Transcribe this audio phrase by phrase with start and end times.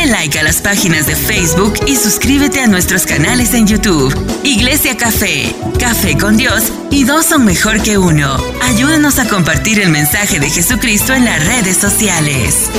[0.00, 4.14] Dale like a las páginas de Facebook y suscríbete a nuestros canales en YouTube.
[4.44, 8.36] Iglesia Café, Café con Dios y dos son mejor que uno.
[8.62, 12.70] Ayúdanos a compartir el mensaje de Jesucristo en las redes sociales.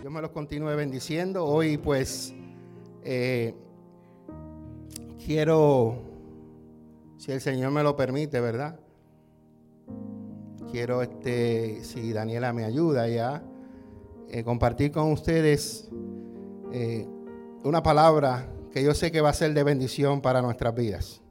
[0.00, 1.44] Dios me los continúe bendiciendo.
[1.44, 2.32] Hoy pues
[3.02, 3.56] eh,
[5.26, 6.00] quiero,
[7.16, 8.78] si el Señor me lo permite, ¿verdad?
[10.70, 13.42] Quiero, este, si Daniela me ayuda ya,
[14.30, 15.88] eh, compartir con ustedes
[16.72, 17.06] eh,
[17.64, 21.22] una palabra que yo sé que va a ser de bendición para nuestras vidas.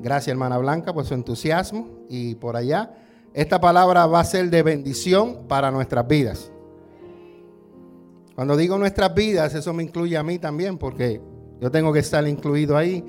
[0.00, 2.94] Gracias, hermana Blanca, por su entusiasmo y por allá.
[3.34, 6.52] Esta palabra va a ser de bendición para nuestras vidas.
[8.34, 11.20] Cuando digo nuestras vidas, eso me incluye a mí también, porque
[11.60, 13.04] yo tengo que estar incluido ahí,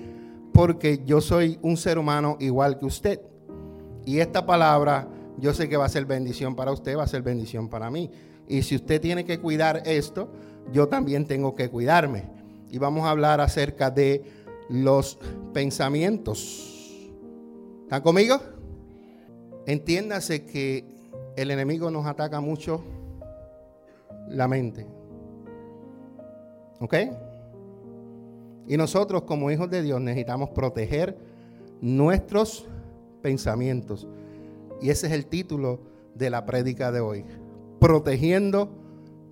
[0.53, 3.21] porque yo soy un ser humano igual que usted.
[4.05, 5.07] Y esta palabra
[5.37, 8.09] yo sé que va a ser bendición para usted, va a ser bendición para mí.
[8.47, 10.29] Y si usted tiene que cuidar esto,
[10.71, 12.23] yo también tengo que cuidarme.
[12.69, 14.23] Y vamos a hablar acerca de
[14.69, 15.19] los
[15.53, 17.09] pensamientos.
[17.83, 18.39] ¿Están conmigo?
[19.65, 20.85] Entiéndase que
[21.35, 22.83] el enemigo nos ataca mucho
[24.27, 24.87] la mente.
[26.79, 26.95] ¿Ok?
[28.67, 31.17] Y nosotros como hijos de Dios necesitamos proteger
[31.81, 32.65] nuestros
[33.21, 34.07] pensamientos.
[34.81, 35.79] Y ese es el título
[36.15, 37.25] de la prédica de hoy.
[37.83, 38.69] Protegiendo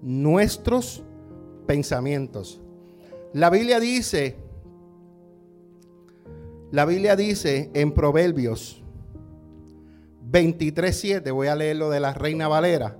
[0.02, 1.02] nuestros
[1.68, 2.60] pensamientos.
[3.32, 4.36] La Biblia dice,
[6.70, 8.84] la Biblia dice en Proverbios
[10.30, 12.98] 23.7, voy a leerlo de la Reina Valera,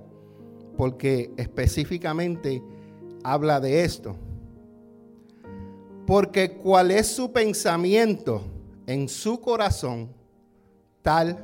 [0.78, 2.62] porque específicamente
[3.22, 4.16] habla de esto.
[6.06, 8.40] Porque cuál es su pensamiento
[8.86, 10.14] en su corazón,
[11.02, 11.38] tal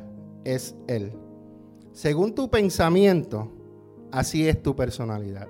[0.44, 1.12] es Él.
[1.92, 3.52] Según tu pensamiento,
[4.12, 5.48] así es tu personalidad.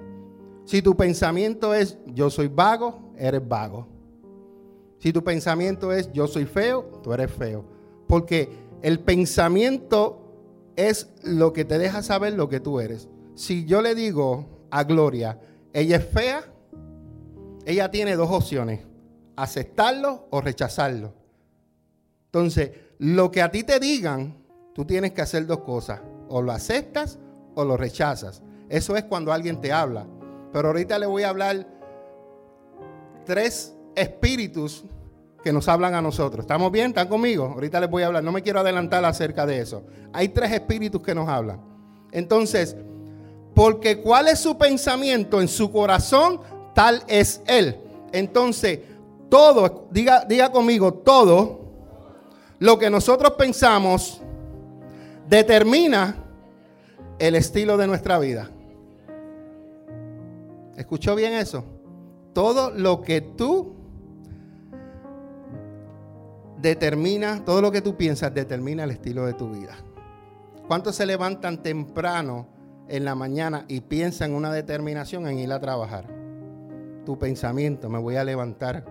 [0.64, 3.86] Si tu pensamiento es yo soy vago, eres vago.
[4.98, 7.64] Si tu pensamiento es yo soy feo, tú eres feo.
[8.06, 8.48] Porque
[8.82, 10.28] el pensamiento
[10.76, 13.08] es lo que te deja saber lo que tú eres.
[13.34, 15.40] Si yo le digo a Gloria,
[15.72, 16.44] ella es fea,
[17.64, 18.80] ella tiene dos opciones,
[19.36, 21.14] aceptarlo o rechazarlo.
[22.26, 24.36] Entonces, lo que a ti te digan,
[24.74, 26.00] tú tienes que hacer dos cosas.
[26.28, 27.18] O lo aceptas
[27.58, 28.40] o lo rechazas.
[28.68, 30.06] Eso es cuando alguien te habla.
[30.52, 31.66] Pero ahorita le voy a hablar
[33.24, 34.84] tres espíritus
[35.42, 36.44] que nos hablan a nosotros.
[36.44, 36.90] ¿Estamos bien?
[36.90, 37.46] ¿Están conmigo?
[37.46, 38.22] Ahorita les voy a hablar.
[38.22, 39.82] No me quiero adelantar acerca de eso.
[40.12, 41.60] Hay tres espíritus que nos hablan.
[42.12, 42.76] Entonces,
[43.56, 46.40] porque cuál es su pensamiento en su corazón,
[46.76, 47.76] tal es él.
[48.12, 48.78] Entonces,
[49.28, 51.72] todo, diga, diga conmigo, todo
[52.60, 54.20] lo que nosotros pensamos
[55.28, 56.27] determina
[57.18, 58.50] el estilo de nuestra vida.
[60.76, 61.64] ¿Escuchó bien eso?
[62.32, 63.74] Todo lo que tú
[66.60, 69.76] determina, todo lo que tú piensas determina el estilo de tu vida.
[70.68, 72.46] ¿Cuántos se levantan temprano
[72.88, 76.06] en la mañana y piensan una determinación en ir a trabajar?
[77.04, 78.84] Tu pensamiento, me voy a levantar.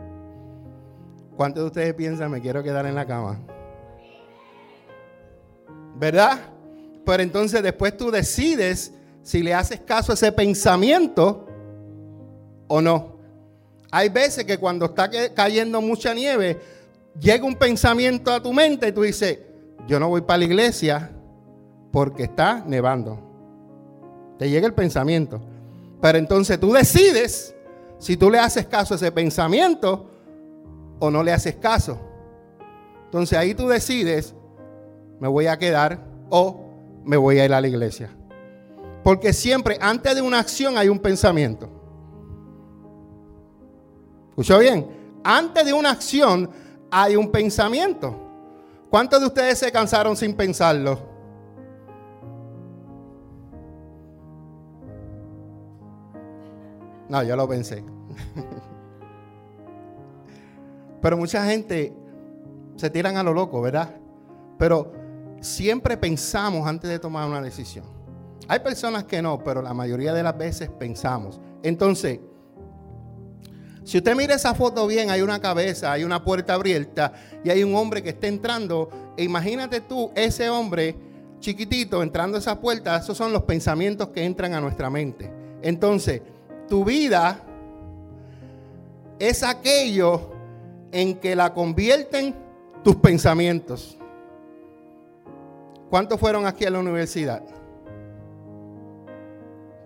[1.35, 3.39] ¿Cuántos de ustedes piensan, me quiero quedar en la cama?
[5.99, 6.39] ¿verdad?
[7.07, 8.91] Pero entonces después tú decides
[9.23, 11.47] si le haces caso a ese pensamiento
[12.67, 13.15] o no.
[13.89, 16.59] Hay veces que cuando está cayendo mucha nieve,
[17.17, 19.39] llega un pensamiento a tu mente y tú dices,
[19.87, 21.09] yo no voy para la iglesia
[21.93, 23.17] porque está nevando.
[24.37, 25.39] Te llega el pensamiento.
[26.01, 27.55] Pero entonces tú decides
[27.99, 30.11] si tú le haces caso a ese pensamiento
[30.99, 31.97] o no le haces caso.
[33.05, 34.35] Entonces ahí tú decides
[35.21, 36.66] me voy a quedar o
[37.07, 38.09] me voy a ir a la iglesia.
[39.03, 41.69] Porque siempre antes de una acción hay un pensamiento.
[44.29, 44.85] ¿Escuchó bien?
[45.23, 46.49] Antes de una acción
[46.91, 48.13] hay un pensamiento.
[48.89, 50.99] ¿Cuántos de ustedes se cansaron sin pensarlo?
[57.07, 57.85] No, yo lo pensé.
[61.01, 61.93] Pero mucha gente
[62.75, 63.95] se tiran a lo loco, ¿verdad?
[64.57, 64.96] Pero
[65.41, 67.85] siempre pensamos antes de tomar una decisión.
[68.47, 71.39] Hay personas que no, pero la mayoría de las veces pensamos.
[71.63, 72.19] Entonces,
[73.83, 77.13] si usted mira esa foto bien, hay una cabeza, hay una puerta abierta
[77.43, 78.89] y hay un hombre que está entrando.
[79.15, 80.95] E imagínate tú, ese hombre
[81.39, 85.31] chiquitito entrando a esa puerta, esos son los pensamientos que entran a nuestra mente.
[85.61, 86.21] Entonces,
[86.67, 87.41] tu vida
[89.19, 90.31] es aquello
[90.91, 92.35] en que la convierten
[92.83, 93.96] tus pensamientos.
[95.89, 97.43] ¿Cuántos fueron aquí a la universidad?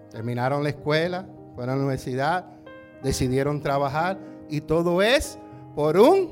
[0.09, 1.25] Terminaron la escuela,
[1.55, 2.45] fueron a la universidad,
[3.03, 4.17] decidieron trabajar
[4.49, 5.37] y todo es
[5.75, 6.31] por un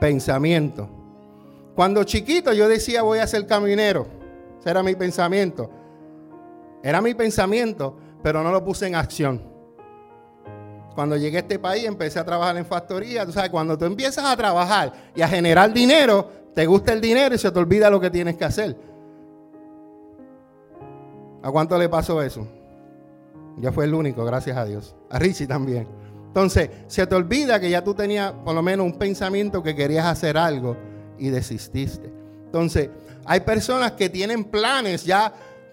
[0.00, 0.88] pensamiento.
[1.74, 4.06] Cuando chiquito yo decía voy a ser caminero,
[4.58, 5.70] ese era mi pensamiento.
[6.82, 9.42] Era mi pensamiento, pero no lo puse en acción.
[10.94, 13.24] Cuando llegué a este país empecé a trabajar en factoría.
[13.24, 17.34] Tú sabes, cuando tú empiezas a trabajar y a generar dinero, te gusta el dinero
[17.34, 18.76] y se te olvida lo que tienes que hacer.
[21.42, 22.46] ¿A cuánto le pasó eso?
[23.58, 24.94] Ya fue el único, gracias a Dios.
[25.08, 25.86] A Richie también.
[26.26, 30.06] Entonces, se te olvida que ya tú tenías por lo menos un pensamiento que querías
[30.06, 30.76] hacer algo
[31.18, 32.12] y desististe.
[32.46, 32.90] Entonces,
[33.24, 35.32] hay personas que tienen planes ya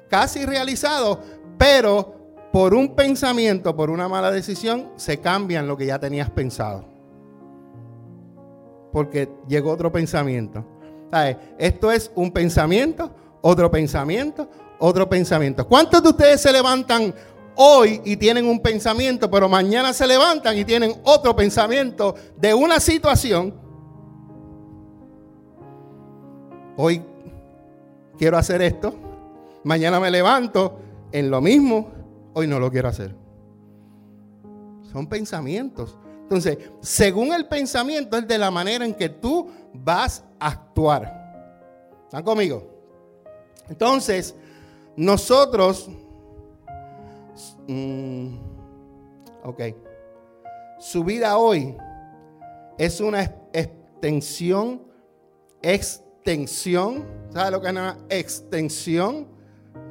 [0.10, 1.20] casi realizados,
[1.58, 2.16] pero
[2.52, 6.97] por un pensamiento, por una mala decisión, se cambian lo que ya tenías pensado.
[8.98, 10.66] Porque llegó otro pensamiento.
[11.60, 13.12] Esto es un pensamiento,
[13.42, 14.50] otro pensamiento,
[14.80, 15.68] otro pensamiento.
[15.68, 17.14] ¿Cuántos de ustedes se levantan
[17.56, 22.80] hoy y tienen un pensamiento, pero mañana se levantan y tienen otro pensamiento de una
[22.80, 23.54] situación?
[26.76, 27.04] Hoy
[28.18, 28.96] quiero hacer esto,
[29.64, 30.80] mañana me levanto
[31.12, 31.92] en lo mismo,
[32.34, 33.14] hoy no lo quiero hacer.
[34.92, 36.00] Son pensamientos.
[36.28, 42.04] Entonces, según el pensamiento es de la manera en que tú vas a actuar.
[42.04, 42.68] ¿Están conmigo?
[43.70, 44.36] Entonces,
[44.98, 45.90] nosotros,
[47.66, 48.36] mm,
[49.46, 49.62] ok,
[50.80, 51.78] su vida hoy
[52.78, 54.82] es una extensión,
[55.62, 59.30] extensión, ¿sabe lo que es una extensión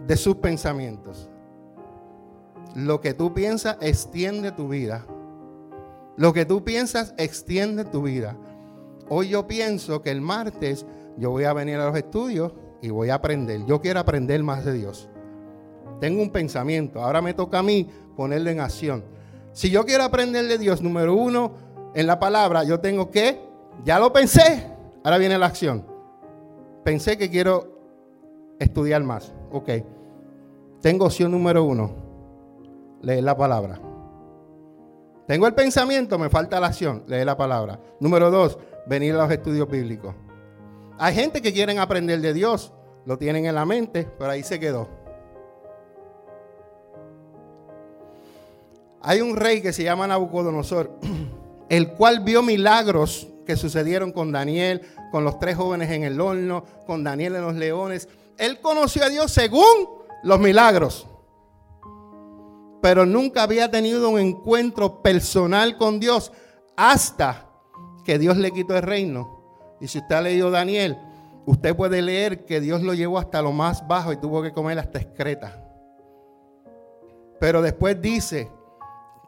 [0.06, 1.30] de sus pensamientos?
[2.74, 5.06] Lo que tú piensas extiende tu vida.
[6.16, 8.36] Lo que tú piensas extiende tu vida.
[9.08, 10.86] Hoy yo pienso que el martes
[11.16, 12.52] yo voy a venir a los estudios
[12.82, 13.64] y voy a aprender.
[13.66, 15.08] Yo quiero aprender más de Dios.
[16.00, 17.02] Tengo un pensamiento.
[17.02, 19.04] Ahora me toca a mí ponerlo en acción.
[19.52, 21.52] Si yo quiero aprender de Dios, número uno,
[21.94, 23.40] en la palabra, yo tengo que,
[23.84, 24.66] ya lo pensé,
[25.02, 25.86] ahora viene la acción.
[26.84, 27.78] Pensé que quiero
[28.58, 29.32] estudiar más.
[29.50, 29.70] Ok.
[30.82, 31.90] Tengo opción número uno,
[33.00, 33.80] leer la palabra.
[35.26, 37.80] Tengo el pensamiento, me falta la acción, leer la palabra.
[37.98, 40.14] Número dos, venir a los estudios bíblicos.
[40.98, 42.72] Hay gente que quieren aprender de Dios,
[43.04, 44.88] lo tienen en la mente, pero ahí se quedó.
[49.02, 50.90] Hay un rey que se llama Nabucodonosor,
[51.68, 56.64] el cual vio milagros que sucedieron con Daniel, con los tres jóvenes en el horno,
[56.86, 58.08] con Daniel en los leones.
[58.38, 59.88] Él conoció a Dios según
[60.22, 61.06] los milagros,
[62.86, 66.30] pero nunca había tenido un encuentro personal con Dios
[66.76, 67.50] hasta
[68.04, 70.96] que Dios le quitó el reino y si usted ha leído Daniel,
[71.46, 74.78] usted puede leer que Dios lo llevó hasta lo más bajo y tuvo que comer
[74.78, 75.60] hasta excreta.
[77.40, 78.52] Pero después dice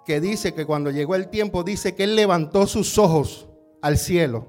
[0.07, 3.49] que dice que cuando llegó el tiempo, dice que él levantó sus ojos
[3.83, 4.47] al cielo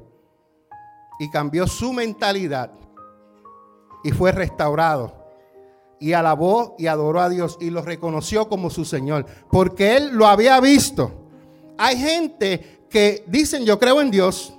[1.18, 2.74] y cambió su mentalidad
[4.04, 5.19] y fue restaurado.
[6.00, 10.28] Y alabó y adoró a Dios y lo reconoció como su Señor, porque él lo
[10.28, 11.12] había visto.
[11.78, 14.54] Hay gente que dicen, yo creo en Dios,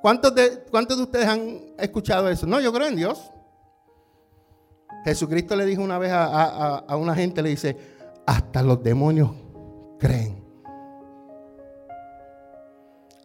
[0.00, 2.46] ¿Cuántos de, ¿Cuántos de ustedes han escuchado eso?
[2.46, 3.30] No, yo creo en Dios.
[5.04, 7.76] Jesucristo le dijo una vez a, una gente, le dice,
[8.26, 9.30] hasta los demonios
[9.98, 10.42] creen.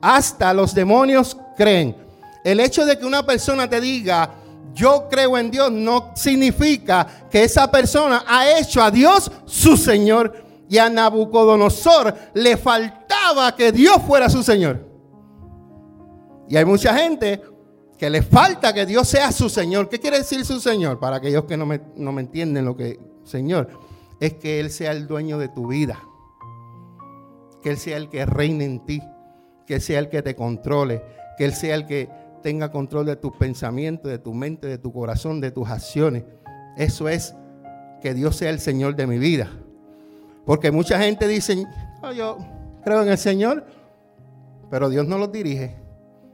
[0.02, 1.96] Hasta los demonios creen.
[2.44, 4.30] El hecho de que una persona te diga,
[4.74, 10.42] yo creo en Dios, no significa que esa persona ha hecho a Dios su Señor.
[10.70, 14.84] Y a Nabucodonosor le faltaba que Dios fuera su Señor.
[16.50, 17.42] Y hay mucha gente
[17.98, 19.88] que le falta que Dios sea su Señor.
[19.88, 21.00] ¿Qué quiere decir su Señor?
[21.00, 23.70] Para aquellos que no me, no me entienden lo que Señor
[24.20, 26.02] es que Él sea el dueño de tu vida.
[27.62, 29.02] Que Él sea el que reine en ti.
[29.68, 31.04] Que Él sea el que te controle.
[31.38, 32.10] Que Él sea el que
[32.44, 36.24] tenga control de tus pensamientos, de tu mente, de tu corazón, de tus acciones.
[36.78, 37.34] Eso es
[38.02, 39.50] que Dios sea el Señor de mi vida.
[40.46, 41.66] Porque mucha gente dice,
[42.04, 42.38] oh, yo
[42.84, 43.66] creo en el Señor,
[44.70, 45.84] pero Dios no los dirige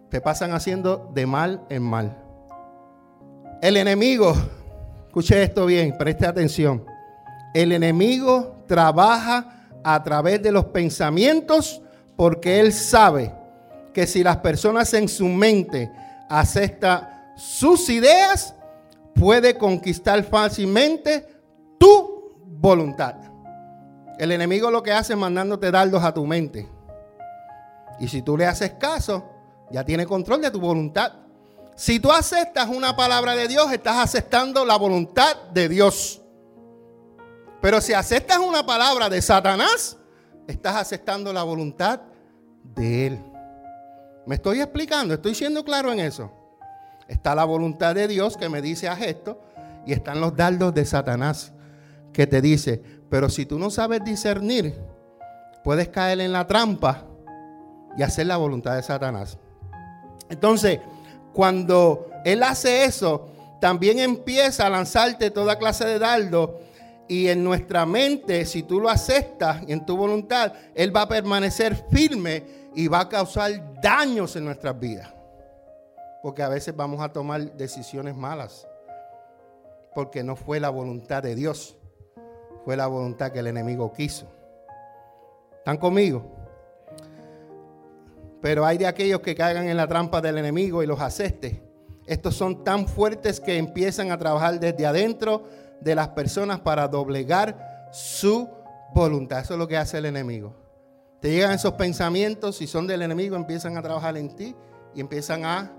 [0.09, 2.17] te pasan haciendo de mal en mal.
[3.61, 4.33] El enemigo,
[5.07, 6.83] escuche esto bien, preste atención.
[7.53, 11.81] El enemigo trabaja a través de los pensamientos
[12.15, 13.33] porque él sabe
[13.93, 15.91] que si las personas en su mente
[16.29, 18.53] aceptan sus ideas,
[19.15, 21.27] puede conquistar fácilmente
[21.77, 23.15] tu voluntad.
[24.17, 26.67] El enemigo lo que hace es mandándote dardos a tu mente.
[27.99, 29.23] Y si tú le haces caso,
[29.71, 31.13] ya tiene control de tu voluntad.
[31.75, 36.21] Si tú aceptas una palabra de Dios, estás aceptando la voluntad de Dios.
[37.61, 39.97] Pero si aceptas una palabra de Satanás,
[40.47, 42.01] estás aceptando la voluntad
[42.63, 43.28] de Él.
[44.29, 45.15] ¿Me estoy explicando?
[45.15, 46.29] ¿Estoy siendo claro en eso?
[47.07, 49.41] Está la voluntad de Dios que me dice haz esto
[49.87, 51.51] y están los dardos de Satanás
[52.13, 54.79] que te dice, pero si tú no sabes discernir,
[55.63, 57.07] puedes caer en la trampa
[57.97, 59.39] y hacer la voluntad de Satanás.
[60.29, 60.77] Entonces,
[61.33, 66.51] cuando Él hace eso, también empieza a lanzarte toda clase de dardos
[67.07, 71.83] y en nuestra mente, si tú lo aceptas en tu voluntad, Él va a permanecer
[71.89, 75.13] firme y va a causar daños en nuestras vidas.
[76.21, 78.67] Porque a veces vamos a tomar decisiones malas.
[79.95, 81.77] Porque no fue la voluntad de Dios.
[82.65, 84.27] Fue la voluntad que el enemigo quiso.
[85.57, 86.23] ¿Están conmigo?
[88.41, 91.61] Pero hay de aquellos que caigan en la trampa del enemigo y los acepte.
[92.05, 95.43] Estos son tan fuertes que empiezan a trabajar desde adentro
[95.81, 98.49] de las personas para doblegar su
[98.93, 99.39] voluntad.
[99.39, 100.68] Eso es lo que hace el enemigo.
[101.21, 104.55] Te llegan esos pensamientos, si son del enemigo, empiezan a trabajar en ti
[104.95, 105.73] y empiezan a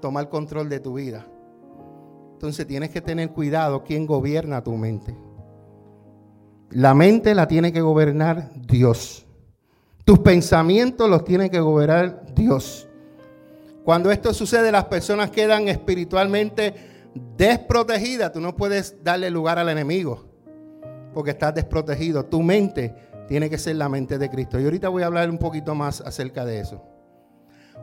[0.00, 1.26] tomar control de tu vida.
[2.32, 5.16] Entonces tienes que tener cuidado quién gobierna tu mente.
[6.70, 9.26] La mente la tiene que gobernar Dios.
[10.04, 12.88] Tus pensamientos los tiene que gobernar Dios.
[13.84, 16.74] Cuando esto sucede, las personas quedan espiritualmente
[17.36, 18.32] desprotegidas.
[18.32, 20.24] Tú no puedes darle lugar al enemigo
[21.12, 22.24] porque estás desprotegido.
[22.24, 22.94] Tu mente
[23.26, 24.60] tiene que ser la mente de Cristo.
[24.60, 26.82] Y ahorita voy a hablar un poquito más acerca de eso.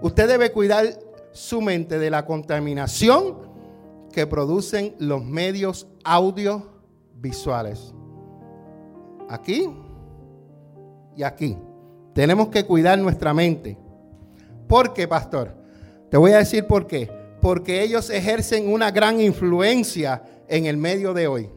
[0.02, 0.86] Usted debe cuidar
[1.32, 3.52] su mente de la contaminación
[4.12, 7.94] que producen los medios audiovisuales.
[9.30, 9.70] Aquí
[11.16, 11.58] y aquí.
[12.14, 13.78] Tenemos que cuidar nuestra mente.
[14.68, 15.56] ¿Por qué, pastor?
[16.10, 17.10] Te voy a decir por qué.
[17.42, 21.50] Porque ellos ejercen una gran influencia en el medio de hoy.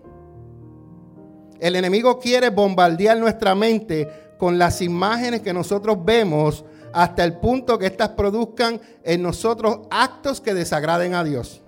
[1.64, 4.06] El enemigo quiere bombardear nuestra mente
[4.36, 10.42] con las imágenes que nosotros vemos hasta el punto que éstas produzcan en nosotros actos
[10.42, 11.62] que desagraden a Dios.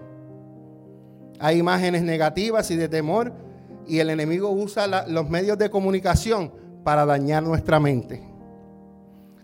[1.38, 3.32] Hay imágenes negativas y de temor
[3.86, 6.52] y el enemigo usa los medios de comunicación
[6.84, 8.22] para dañar nuestra mente.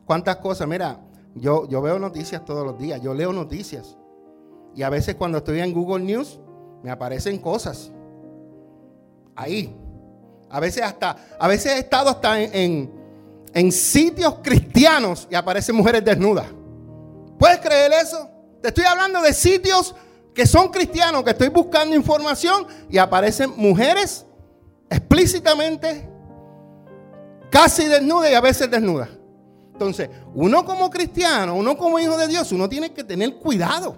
[0.04, 0.68] ¿Cuántas cosas?
[0.68, 1.00] Mira,
[1.34, 3.96] yo, yo veo noticias todos los días, yo leo noticias.
[4.74, 6.38] Y a veces cuando estoy en Google News
[6.82, 7.90] me aparecen cosas.
[9.34, 9.78] Ahí.
[10.52, 12.92] A veces hasta, a veces he estado hasta en,
[13.54, 16.46] en, sitios cristianos y aparecen mujeres desnudas.
[17.38, 18.28] ¿Puedes creer eso?
[18.60, 19.94] Te estoy hablando de sitios
[20.34, 24.26] que son cristianos, que estoy buscando información y aparecen mujeres
[24.90, 26.08] explícitamente
[27.50, 29.08] casi desnudas y a veces desnudas.
[29.72, 33.96] Entonces, uno como cristiano, uno como hijo de Dios, uno tiene que tener cuidado.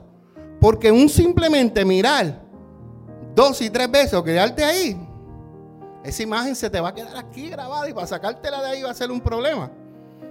[0.61, 2.41] Porque un simplemente mirar
[3.35, 4.97] dos y tres veces o quedarte ahí,
[6.05, 8.91] esa imagen se te va a quedar aquí grabada y para sacártela de ahí va
[8.91, 9.71] a ser un problema.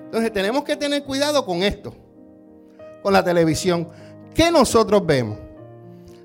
[0.06, 1.96] Entonces tenemos que tener cuidado con esto,
[3.02, 3.90] con la televisión.
[4.36, 5.40] ¿Qué nosotros vemos?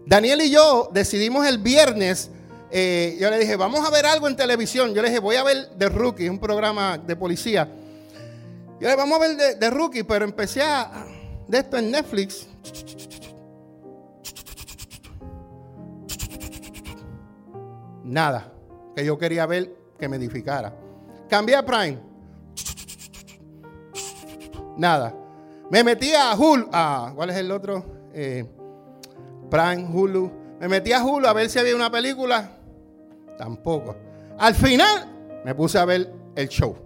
[0.05, 2.31] Daniel y yo decidimos el viernes,
[2.71, 4.93] eh, yo le dije, vamos a ver algo en televisión.
[4.93, 7.67] Yo le dije, voy a ver The Rookie, un programa de policía.
[7.67, 11.07] Yo le dije, vamos a ver The, Rookie, pero empecé a,
[11.47, 12.47] de esto en Netflix.
[18.05, 18.58] Nada
[18.99, 20.75] que yo quería ver que me edificara.
[21.29, 22.01] Cambié a Prime.
[24.77, 25.15] Nada.
[25.71, 26.69] Me metí a Hulu.
[26.73, 27.85] Ah, ¿Cuál es el otro?
[28.13, 28.45] Eh,
[29.49, 30.33] Prime, Hulu.
[30.59, 32.51] Me metí a Hulu a ver si había una película.
[33.37, 33.95] Tampoco.
[34.37, 36.77] Al final me puse a ver el show.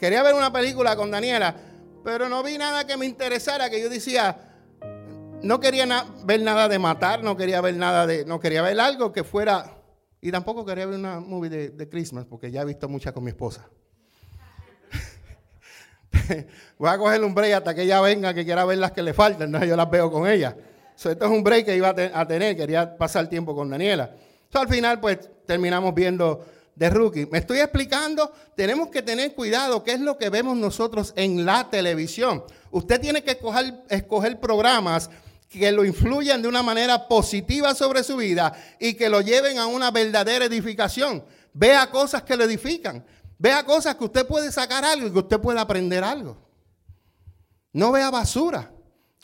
[0.00, 1.54] Quería ver una película con Daniela,
[2.02, 4.38] pero no vi nada que me interesara, que yo decía,
[5.42, 5.86] no quería
[6.24, 9.75] ver nada de matar, no quería ver nada de, no quería ver algo que fuera,
[10.26, 13.30] y tampoco quería ver una movie de, Christmas, porque ya he visto muchas con mi
[13.30, 13.64] esposa.
[16.78, 19.14] Voy a coger un break hasta que ella venga, que quiera ver las que le
[19.14, 20.56] faltan, no, yo las veo con ella.
[20.96, 24.16] esto es un break que iba a, tener, quería pasar tiempo con Daniela.
[24.52, 27.26] al final, pues terminamos viendo de rookie.
[27.26, 31.70] Me estoy explicando, tenemos que tener cuidado qué es lo que vemos nosotros en la
[31.70, 32.42] televisión.
[32.72, 33.38] Usted tiene que
[33.90, 35.08] escoger programas
[35.48, 39.66] que lo influyan de una manera positiva sobre su vida y que lo lleven a
[39.66, 41.24] una verdadera edificación.
[41.52, 43.04] Vea cosas que lo edifican.
[43.38, 46.36] Vea cosas que usted puede sacar algo y que usted pueda aprender algo.
[47.72, 48.72] No vea basura.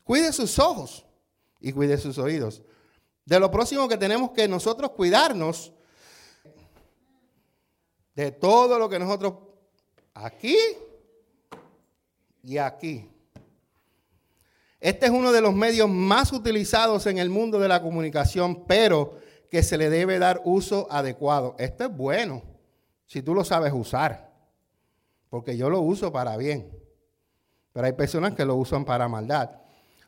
[0.05, 1.05] Cuide sus ojos
[1.61, 2.63] y cuide sus oídos.
[3.25, 5.73] De lo próximo que tenemos que nosotros cuidarnos
[8.15, 9.35] de todo lo que nosotros
[10.15, 10.57] aquí
[12.43, 13.12] y aquí.
[14.83, 19.17] Este es uno de los medios más utilizados en el mundo de la comunicación, pero
[19.49, 21.55] que se le debe dar uso adecuado.
[21.61, 22.43] Esto es bueno.
[23.07, 24.33] si tú lo sabes usar.
[25.31, 26.69] Porque yo lo uso para bien.
[27.73, 29.51] Pero hay personas que lo usan para maldad.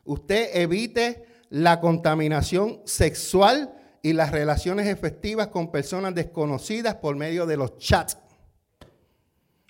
[0.03, 7.55] Usted evite la contaminación sexual y las relaciones efectivas con personas desconocidas por medio de
[7.55, 8.17] los chats.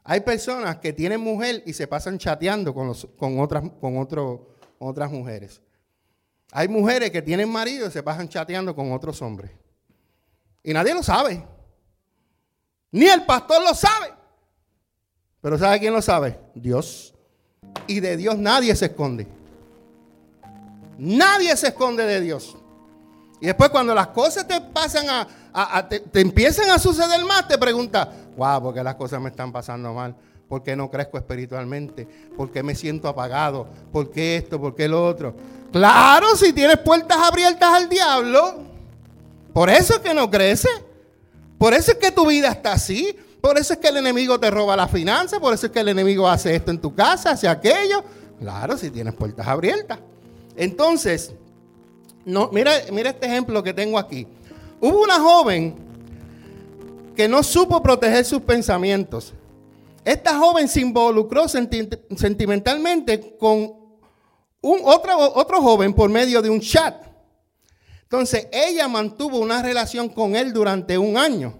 [0.03, 3.97] Hay personas que tienen mujer y se pasan chateando con, con, otras, con
[4.79, 5.61] otras mujeres.
[6.51, 9.51] Hay mujeres que tienen marido y se pasan chateando con otros hombres.
[10.63, 11.43] Y nadie lo sabe.
[12.91, 14.13] Ni el pastor lo sabe.
[15.41, 16.39] Pero ¿sabe quién lo sabe?
[16.55, 17.13] Dios.
[17.87, 19.27] Y de Dios nadie se esconde.
[20.97, 22.55] Nadie se esconde de Dios.
[23.41, 25.05] Y después cuando las cosas te pasan
[25.53, 29.51] a, te, empiezan a suceder más, te preguntas, wow, ¿por qué las cosas me están
[29.51, 30.15] pasando mal?
[30.47, 32.07] ¿Por qué no crezco espiritualmente?
[32.37, 33.67] ¿Por qué me siento apagado?
[33.91, 34.59] ¿Por qué esto?
[34.59, 35.33] ¿Por qué lo otro?
[35.71, 38.63] Claro, si tienes puertas abiertas al diablo.
[39.53, 40.69] Por eso es que no crece.
[41.57, 43.17] Por eso es que tu vida está así.
[43.41, 45.39] Por eso es que el enemigo te roba la finanza.
[45.39, 48.03] Por eso es que el enemigo hace esto en tu casa, hace aquello.
[48.39, 49.99] Claro, si tienes puertas abiertas.
[50.55, 51.33] Entonces,
[52.51, 54.27] mira este ejemplo que tengo aquí.
[54.79, 55.75] Hubo una joven
[57.15, 59.33] que no supo proteger sus pensamientos.
[60.05, 63.73] Esta joven se involucró sentimentalmente con
[64.61, 66.95] un otro, otro joven por medio de un chat.
[68.03, 71.57] Entonces ella mantuvo una relación con él durante un año.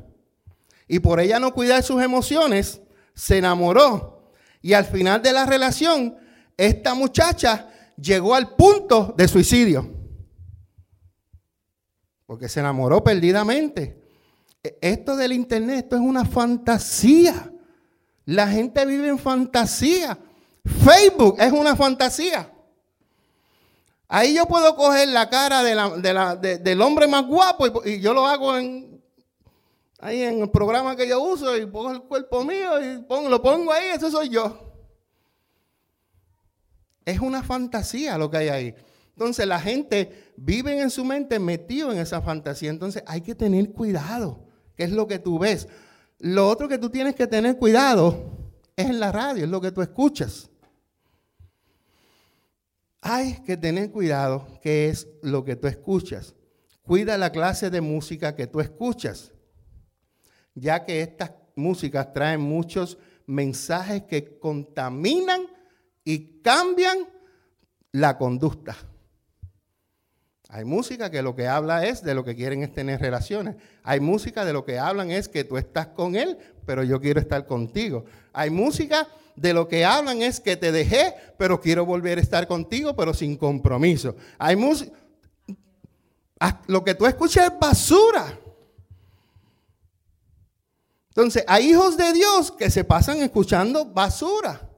[0.88, 2.82] Y por ella no cuidar sus emociones,
[3.16, 4.32] se enamoró.
[4.62, 6.16] Y al final de la relación,
[6.56, 9.92] esta muchacha llegó al punto de suicidio.
[12.28, 14.04] Porque se enamoró perdidamente.
[14.62, 17.52] E, esto del internet, esto es una fantasía.
[18.26, 20.18] La gente vive en fantasía.
[20.84, 22.52] Facebook es una fantasía.
[24.08, 29.04] Ahí yo puedo coger la cara del hombre más guapo y, yo lo hago en,
[30.00, 33.72] ahí en el programa que yo uso y pongo el cuerpo mío y lo pongo
[33.72, 34.74] ahí, eso soy yo.
[37.04, 38.76] Es una fantasía lo que hay ahí.
[39.10, 42.70] Entonces la gente vive en su mente metido en esa fantasía.
[42.70, 44.46] Entonces hay que tener cuidado.
[44.76, 45.68] ¿Qué es lo que tú ves?
[46.20, 48.32] Lo otro que tú tienes que tener cuidado
[48.76, 50.50] es en la radio, es lo que tú escuchas.
[53.02, 56.34] Hay que tener cuidado qué es lo que tú escuchas.
[56.82, 59.32] Cuida la clase de música que tú escuchas,
[60.54, 65.48] ya que estas músicas traen muchos mensajes que contaminan
[66.04, 66.98] y cambian
[67.92, 68.76] la conducta.
[70.50, 73.56] Hay música que lo que habla es de lo que quieren es tener relaciones.
[73.84, 77.20] Hay música de lo que hablan es que tú estás con él, pero yo quiero
[77.20, 78.06] estar contigo.
[78.32, 82.48] Hay música de lo que hablan es que te dejé, pero quiero volver a estar
[82.48, 84.16] contigo, pero sin compromiso.
[84.38, 84.92] Hay música.
[86.68, 88.40] Lo que tú escuchas es basura.
[91.10, 94.70] Entonces, hay hijos de Dios que se pasan escuchando basura.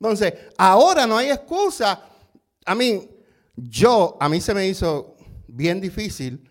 [0.00, 2.00] Entonces, ahora no hay excusa.
[2.64, 3.08] A mí,
[3.56, 6.50] yo, a mí se me hizo bien difícil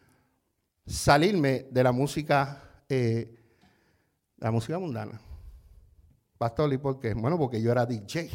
[0.86, 3.36] salirme de la música, eh,
[4.38, 5.20] la música mundana.
[6.38, 7.14] Pastor, ¿y por qué?
[7.14, 8.30] Bueno, porque yo era DJ.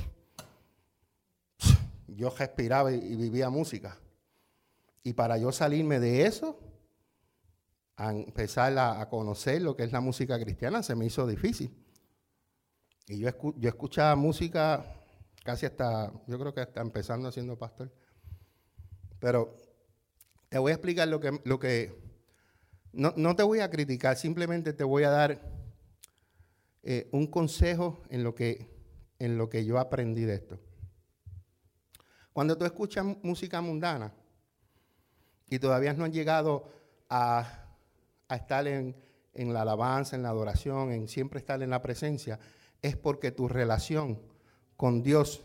[2.08, 3.98] Yo respiraba y vivía música.
[5.02, 6.58] Y para yo salirme de eso,
[7.96, 11.74] a empezar a, conocer lo que es la música cristiana, se me hizo difícil.
[13.06, 14.84] Y yo, yo escuchaba música
[15.42, 17.92] casi hasta, yo creo que hasta empezando siendo pastor.
[19.18, 19.56] Pero
[20.48, 21.94] te voy a explicar lo que, lo que
[22.92, 25.40] no, te voy a criticar, simplemente te voy a dar
[26.82, 28.66] eh, un consejo en lo, que,
[29.18, 30.58] en lo que yo aprendí de esto.
[32.32, 34.12] Cuando tú escuchas música mundana
[35.48, 36.70] y todavía no has llegado
[37.08, 37.66] a,
[38.30, 38.96] estar en,
[39.34, 42.38] en la alabanza, en la adoración, en siempre estar en la presencia,
[42.80, 44.20] es porque tu relación
[44.76, 45.42] con Dios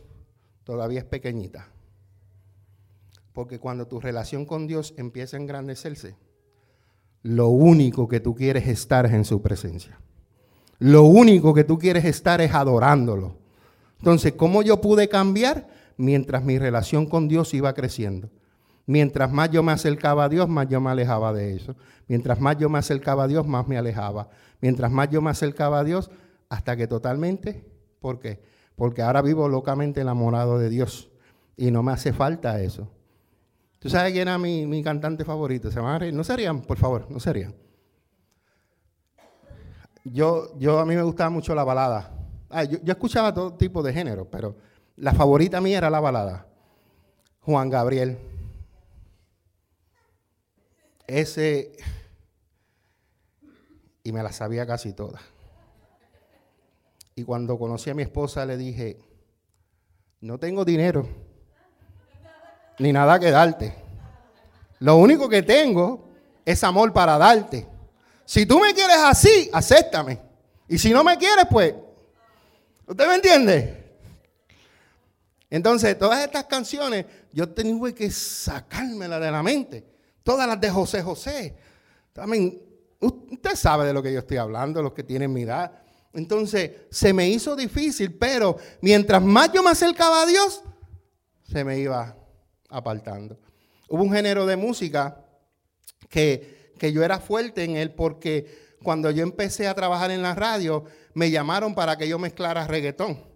[0.63, 1.72] todavía es pequeñita.
[3.33, 6.15] Porque cuando tu relación con Dios empieza a engrandecerse,
[7.23, 9.99] lo único que tú quieres estar es en su presencia.
[10.79, 13.37] Lo único que tú quieres estar es adorándolo.
[13.99, 15.67] Entonces, ¿cómo yo pude cambiar?
[15.97, 18.29] Mientras mi relación con Dios iba creciendo.
[18.85, 21.75] Mientras más yo me acercaba a Dios, más yo me alejaba de eso.
[22.07, 24.29] Mientras más yo me acercaba a Dios, más me alejaba.
[24.59, 26.11] Mientras más yo me acercaba a Dios,
[26.49, 27.65] hasta que totalmente,
[28.01, 28.43] ¿por qué?
[28.75, 31.09] Porque ahora vivo locamente enamorado de Dios
[31.55, 32.89] y no me hace falta eso.
[33.83, 35.69] ¿Tú sabes quién era mi, cantante favorito?
[35.69, 35.81] ¿Se?
[36.13, 37.53] No serían, por favor, no serían.
[40.05, 42.09] Yo, yo a mí me gustaba mucho la balada.
[42.49, 44.55] Ah, yo, escuchaba todo tipo de género, pero
[44.95, 46.47] la favorita mía era la balada.
[47.41, 48.17] Juan Gabriel.
[51.05, 51.73] Ese.
[54.01, 55.19] Y me la sabía casi toda.
[57.15, 58.97] Y cuando conocí a mi esposa le dije,
[60.21, 61.05] no tengo dinero,
[62.79, 63.75] ni nada que darte.
[64.79, 66.09] Lo único que tengo
[66.45, 67.67] es amor para darte.
[68.25, 70.19] Si tú me quieres así, acéptame.
[70.67, 71.73] Y si no me quieres, pues,
[72.87, 73.83] ¿usted me entiende?
[75.49, 79.85] Entonces, todas estas canciones, yo tengo que sacármelas de la mente.
[80.23, 81.55] Todas las de José José.
[82.11, 82.61] También,
[82.99, 85.71] usted sabe de lo que yo estoy hablando, los que tienen mi edad.
[86.13, 90.63] Entonces, se me hizo difícil, pero mientras más yo me acercaba a Dios,
[91.43, 92.17] se me iba
[92.73, 93.37] apartando.
[93.87, 95.23] Hubo un género de música
[96.09, 100.35] que, que yo era fuerte en él porque cuando yo empecé a trabajar en la
[100.35, 100.83] radio,
[101.13, 103.33] me llamaron para que yo mezclara reggaetón.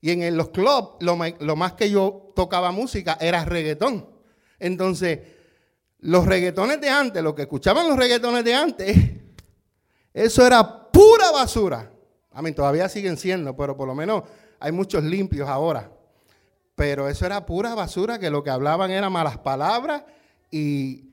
[0.00, 4.08] Y en los clubs, lo, más que yo tocaba música era reggaetón.
[4.58, 5.20] Entonces,
[6.00, 8.96] los reggaetones de antes, lo que escuchaban los reggaetones de antes,
[10.12, 11.90] eso era pura basura.
[12.32, 14.24] A mí todavía siguen siendo, pero por lo menos
[14.58, 15.90] hay muchos limpios ahora.
[16.74, 20.04] Pero eso era pura basura, que lo que hablaban eran malas palabras
[20.50, 21.10] y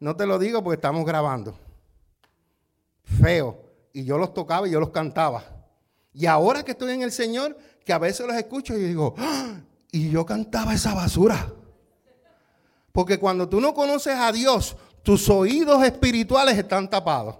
[0.00, 1.58] no te lo digo porque estamos grabando.
[3.04, 3.64] Feo.
[3.92, 5.44] Y yo los tocaba y yo los cantaba.
[6.12, 9.60] Y ahora que estoy en el Señor, que a veces los escucho y digo, ¡Ah!
[9.90, 11.52] y yo cantaba esa basura.
[12.92, 17.36] Porque cuando tú no conoces a Dios, tus oídos espirituales están tapados.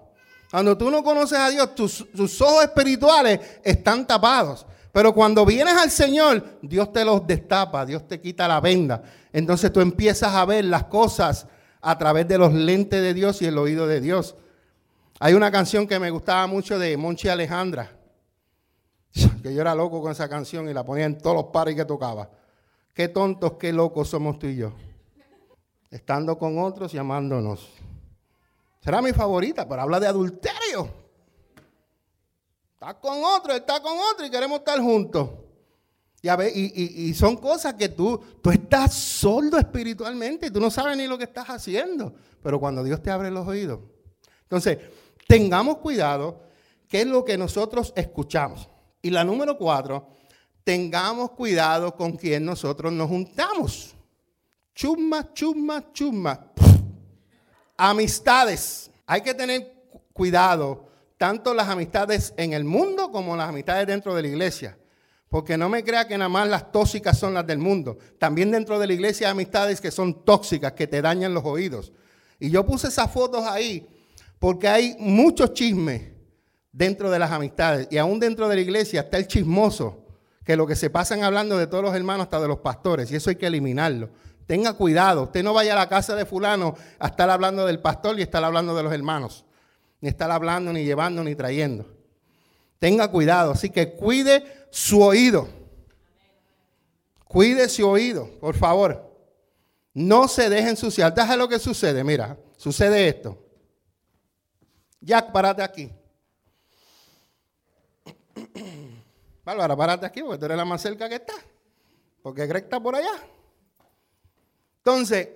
[0.49, 4.65] Cuando tú no conoces a Dios, tus, tus, ojos espirituales están tapados.
[4.97, 9.03] Pero cuando vienes al Señor, Dios te los destapa, Dios te quita la venda.
[9.31, 11.45] Entonces tú empiezas a ver las cosas
[11.81, 14.35] a través de los lentes de Dios y el oído de Dios.
[15.19, 17.91] Hay una canción que me gustaba mucho de Monchi Alejandra
[19.43, 21.85] que yo era loco con esa canción y la ponía en todos los pares que
[21.85, 22.31] tocaba.
[22.95, 24.73] Qué tontos, qué locos somos tú y yo.
[25.91, 27.69] Estando con otros y amándonos.
[28.79, 31.06] Será mi favorita, pero habla de adulterio.
[32.79, 35.29] Está con otro, está con otro y queremos estar juntos.
[36.21, 41.07] Y, y, son cosas que tú, tú estás sordo espiritualmente y tú no sabes ni
[41.07, 42.13] lo que estás haciendo.
[42.43, 43.79] Pero cuando Dios te abre los oídos.
[44.43, 44.77] Entonces,
[45.27, 46.43] tengamos cuidado
[46.87, 48.69] qué es lo que nosotros escuchamos.
[49.01, 50.09] Y la número cuatro,
[50.63, 53.95] tengamos cuidado con quien nosotros nos juntamos.
[54.75, 56.51] Chuma, chuma, chuma.
[57.75, 58.91] Amistades.
[59.07, 59.73] Hay que tener
[60.13, 60.86] cuidado,
[61.17, 64.77] tanto las amistades en el mundo como las amistades dentro de la iglesia.
[65.29, 67.97] Porque no me crea que nada más las tóxicas son las del mundo.
[68.17, 71.91] También dentro de la iglesia hay amistades que son tóxicas, que te dañan los oídos.
[72.39, 73.87] Y yo puse esas fotos ahí
[74.39, 76.03] porque hay muchos chismes
[76.71, 80.05] dentro de las amistades y aún dentro de la iglesia está el chismoso,
[80.43, 83.15] que lo que se pasan hablando de todos los hermanos hasta de los pastores, y
[83.15, 84.09] eso hay que eliminarlo.
[84.45, 88.17] Tenga cuidado, usted no vaya a la casa de fulano a estar hablando del pastor
[88.17, 89.43] y estar hablando de los hermanos,
[90.01, 91.85] ni estar hablando, ni llevando, ni trayendo.
[92.79, 95.47] Tenga cuidado, así que cuide su oído.
[97.25, 99.03] Cuide su oído, por favor.
[99.93, 101.13] No se deje ensuciar.
[101.13, 103.37] Deja lo que sucede, mira, sucede esto.
[105.01, 105.91] Jack, párate aquí.
[109.43, 111.33] Bárbara, párate aquí porque tú eres la más cerca que está.
[112.21, 113.23] Porque Greg está por allá.
[114.79, 115.29] Entonces,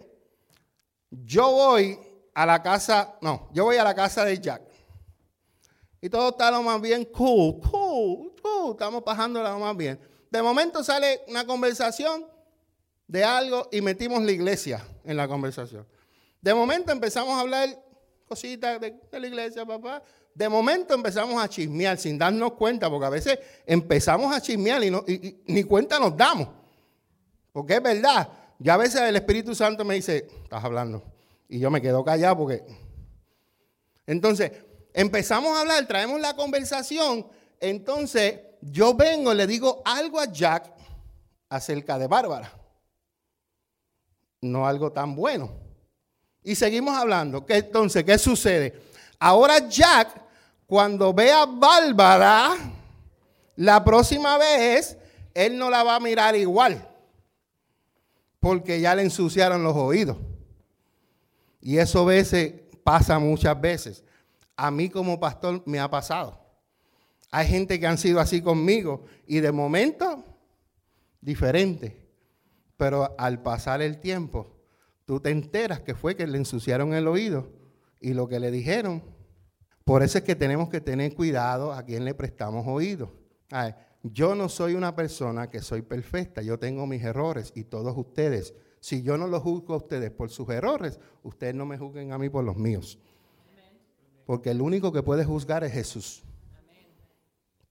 [1.09, 1.99] yo voy
[2.33, 4.61] a la casa, no, yo voy a la casa de Jack.
[6.01, 8.71] Y todo está lo más bien cool, cool, cool.
[8.71, 9.99] Estamos pasando lo más bien.
[10.29, 12.25] De momento sale una conversación
[13.07, 15.85] de algo y metimos la iglesia en la conversación.
[16.41, 17.69] De momento empezamos a hablar
[18.27, 20.01] cositas de la iglesia, papá
[20.33, 25.41] de momento empezamos a chismear sin darnos cuenta, porque a veces empezamos a chismear y,
[25.47, 26.47] ni cuenta nos damos.
[27.51, 31.03] Porque es verdad, ya a veces el Espíritu Santo me dice, estás hablando.
[31.51, 32.63] Y yo me quedo callado porque...
[34.07, 34.53] Entonces,
[34.93, 37.27] empezamos a hablar, traemos la conversación.
[37.59, 40.71] Entonces, yo vengo, le digo algo a Jack
[41.49, 42.53] acerca de Bárbara.
[44.39, 45.51] No algo tan bueno.
[46.41, 47.45] Y seguimos hablando.
[47.45, 48.81] ¿Qué, entonces, ¿qué sucede?
[49.19, 50.21] Ahora Jack,
[50.65, 52.55] cuando vea a Bárbara,
[53.57, 54.97] la próxima vez,
[55.33, 56.87] él no la va a mirar igual.
[58.39, 60.15] Porque ya le ensuciaron los oídos.
[61.61, 64.03] Y eso a veces pasa muchas veces.
[64.55, 66.39] A mí como pastor me ha pasado.
[67.31, 70.23] Hay gente que han sido así conmigo y de momento
[71.21, 71.97] diferente.
[72.75, 74.57] Pero al pasar el tiempo,
[75.05, 77.51] tú te enteras que fue que le ensuciaron el oído
[78.01, 79.03] y lo que le dijeron.
[79.85, 83.13] Por eso es que tenemos que tener cuidado a quien le prestamos oído.
[84.03, 88.53] yo no soy una persona que soy perfecta, yo tengo mis errores y todos ustedes.
[88.81, 92.17] Si yo no los juzgo a ustedes por sus errores, ustedes no me juzguen a
[92.17, 92.97] mí por los míos.
[94.25, 96.23] Porque el único que puede juzgar es Jesús.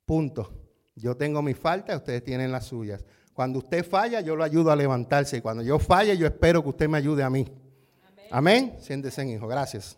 [0.07, 0.53] Punto.
[0.95, 3.05] Yo tengo mis faltas, ustedes tienen las suyas.
[3.35, 5.39] Cuando usted falla, yo lo ayudo a levantarse.
[5.39, 7.47] Y cuando yo falle, yo espero que usted me ayude a mí.
[8.31, 8.77] Amén.
[8.81, 9.49] Siéntese, hijo.
[9.49, 9.97] Gracias.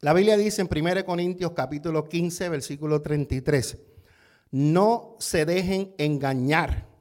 [0.00, 3.78] La Biblia dice en 1 Corintios capítulo 15, versículo 33,
[4.52, 6.91] no se dejen engañar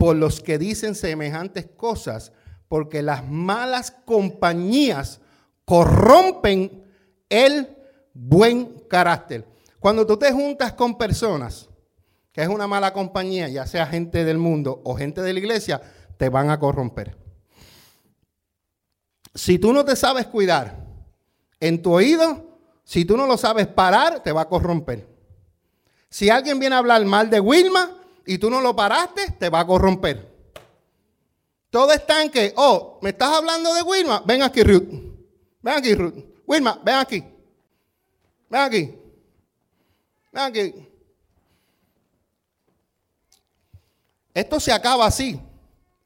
[0.00, 2.32] por los que dicen semejantes cosas,
[2.68, 5.20] porque las malas compañías
[5.66, 6.86] corrompen
[7.28, 7.76] el
[8.14, 9.46] buen carácter.
[9.78, 11.68] Cuando tú te juntas con personas
[12.32, 15.82] que es una mala compañía, ya sea gente del mundo o gente de la iglesia,
[16.16, 17.18] te van a corromper.
[19.34, 20.82] Si tú no te sabes cuidar
[21.60, 25.06] en tu oído, si tú no lo sabes parar, te va a corromper.
[26.08, 29.60] Si alguien viene a hablar mal de Wilma y tú no lo paraste, te va
[29.60, 30.28] a corromper.
[31.70, 34.22] Todo está en que, oh, ¿me estás hablando de Wilma?
[34.26, 34.88] Ven aquí, Ruth.
[35.62, 36.14] Ven aquí, Ruth.
[36.46, 37.24] Wilma, ven aquí.
[38.48, 38.98] Ven aquí.
[40.32, 40.88] Ven aquí.
[44.34, 45.40] Esto se acaba así.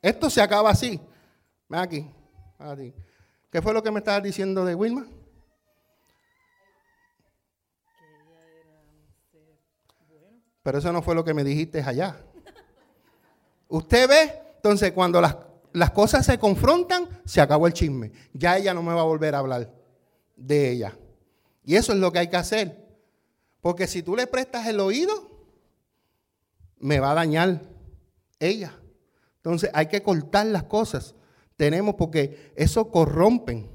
[0.03, 1.01] Esto se acaba así.
[1.69, 2.11] Ven aquí.
[2.59, 2.95] Ven aquí.
[3.51, 5.07] ¿Qué fue lo que me estabas diciendo de Wilma?
[10.65, 12.17] Pero eso no fue lo que me dijiste allá.
[13.69, 15.37] Usted ve, entonces cuando las,
[15.75, 18.11] las cosas se confrontan, se acabó el chisme.
[18.33, 19.71] Ya ella no me va a volver a hablar
[20.35, 20.97] de ella.
[21.65, 22.83] Y eso es lo que hay que hacer.
[23.61, 25.13] Porque si tú le prestas el oído,
[26.79, 27.61] me va a dañar
[28.41, 28.75] ella.
[29.37, 31.15] Entonces hay que cortar las cosas.
[31.57, 33.71] Tenemos porque eso corrompen.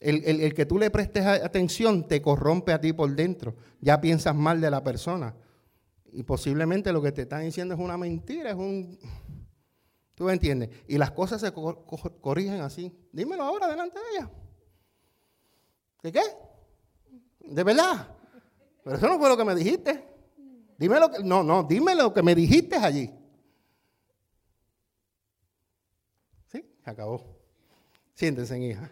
[0.00, 3.54] El, que tú le prestes atención te corrompe a ti por dentro.
[3.80, 5.34] Ya piensas mal de la persona.
[6.14, 8.98] Y posiblemente lo que te están diciendo es una mentira, es un...
[10.14, 10.70] ¿Tú me entiendes?
[10.86, 12.96] Y las cosas se corrigen así.
[13.10, 14.30] Dímelo ahora delante de ella.
[16.04, 16.22] ¿De qué?
[17.40, 18.16] ¿De verdad?
[18.84, 20.04] Pero eso no fue lo que me dijiste.
[20.78, 23.10] Dime lo que, no, no, dime lo que me dijiste allí.
[26.46, 26.64] ¿Sí?
[26.84, 27.24] Acabó.
[28.14, 28.88] Siéntense, hija.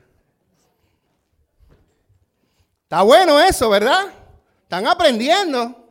[2.83, 4.13] Está bueno eso, ¿verdad?
[4.65, 5.82] Están aprendiendo.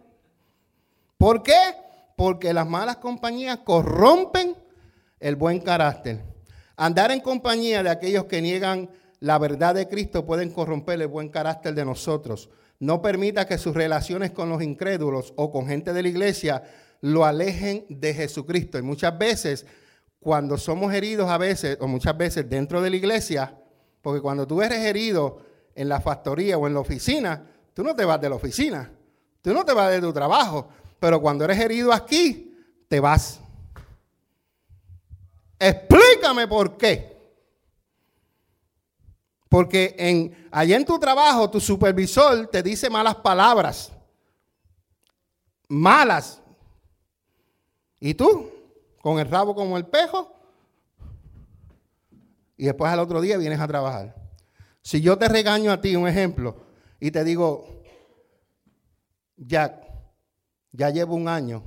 [1.21, 1.75] ¿Por qué?
[2.15, 4.55] Porque las malas compañías corrompen
[5.19, 6.25] el buen carácter.
[6.75, 11.29] Andar en compañía de aquellos que niegan la verdad de Cristo pueden corromper el buen
[11.29, 12.49] carácter de nosotros.
[12.79, 16.63] No permita que sus relaciones con los incrédulos o con gente de la iglesia
[17.01, 18.79] lo alejen de Jesucristo.
[18.79, 19.67] Y muchas veces,
[20.19, 23.55] cuando somos heridos a veces, o muchas veces dentro de la iglesia,
[24.01, 25.37] porque cuando tú eres herido
[25.75, 28.91] en la factoría o en la oficina, tú no te vas de la oficina,
[29.43, 30.67] tú no te vas de tu trabajo,
[31.01, 32.55] pero cuando eres herido aquí,
[32.87, 33.39] te vas.
[35.57, 37.19] Explícame por qué.
[39.49, 43.91] Porque en, allá en tu trabajo, tu supervisor te dice malas palabras.
[45.67, 46.39] Malas.
[47.99, 48.51] ¿Y tú?
[49.01, 50.31] Con el rabo como el pejo.
[52.57, 54.15] Y después al otro día vienes a trabajar.
[54.83, 56.57] Si yo te regaño a ti, un ejemplo,
[56.99, 57.81] y te digo,
[59.35, 59.90] Jack,
[60.71, 61.63] ya llevo un año,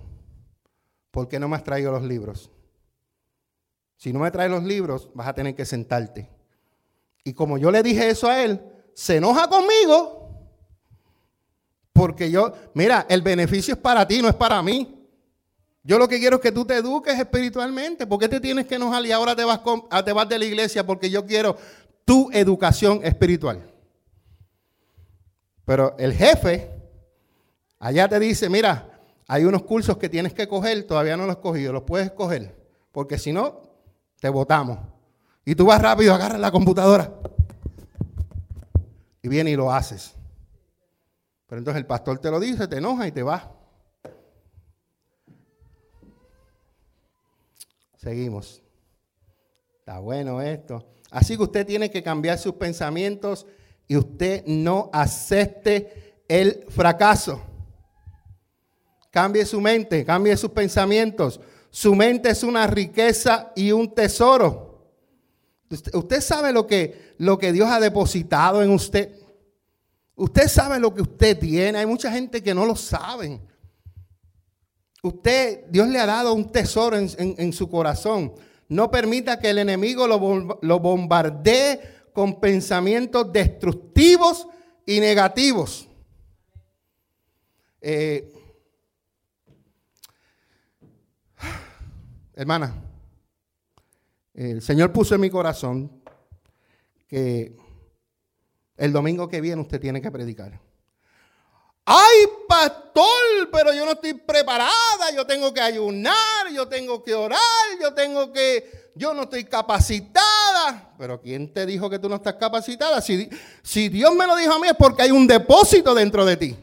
[1.10, 2.50] ¿por qué no me has traído los libros?
[3.96, 6.28] Si no me traes los libros, vas a tener que sentarte.
[7.22, 8.60] Y como yo le dije eso a él,
[8.94, 10.20] se enoja conmigo.
[11.92, 15.08] Porque yo, mira, el beneficio es para ti, no es para mí.
[15.82, 18.06] Yo lo que quiero es que tú te eduques espiritualmente.
[18.06, 19.60] ¿Por qué te tienes que enojar y ahora te vas,
[20.04, 20.84] te vas de la iglesia?
[20.84, 21.56] Porque yo quiero
[22.04, 23.70] tu educación espiritual.
[25.64, 26.70] Pero el jefe
[27.78, 28.93] allá te dice, mira,
[29.26, 32.56] hay unos cursos que tienes que coger, todavía no los has cogido, los puedes coger,
[32.92, 33.62] porque si no,
[34.20, 34.78] te votamos.
[35.44, 37.12] Y tú vas rápido, agarras la computadora
[39.22, 40.14] y viene y lo haces.
[41.46, 43.52] Pero entonces el pastor te lo dice, te enoja y te va.
[47.96, 48.62] Seguimos.
[49.78, 50.86] Está bueno esto.
[51.10, 53.46] Así que usted tiene que cambiar sus pensamientos
[53.86, 57.40] y usted no acepte el fracaso.
[59.14, 61.38] Cambie su mente, cambie sus pensamientos.
[61.70, 64.90] Su mente es una riqueza y un tesoro.
[65.92, 69.14] Usted sabe lo que, lo que Dios ha depositado en usted.
[70.16, 71.78] Usted sabe lo que usted tiene.
[71.78, 73.40] Hay mucha gente que no lo sabe.
[75.00, 78.34] Usted, Dios le ha dado un tesoro en, su corazón.
[78.68, 81.80] No permita que el enemigo lo, lo bombardee
[82.12, 84.48] con pensamientos destructivos
[84.84, 85.86] y negativos.
[87.80, 88.33] Eh,
[92.36, 92.74] Hermana,
[94.34, 96.02] el Señor puso en mi corazón
[97.06, 97.56] que
[98.76, 100.60] el domingo que viene usted tiene que predicar.
[101.84, 103.04] Ay, pastor,
[103.52, 107.38] pero yo no estoy preparada, yo tengo que ayunar, yo tengo que orar,
[107.80, 110.92] yo tengo que, yo no estoy capacitada.
[110.98, 113.00] Pero ¿quién te dijo que tú no estás capacitada?
[113.00, 113.28] Si,
[113.62, 116.56] si Dios me lo dijo a mí es porque hay un depósito dentro de ti.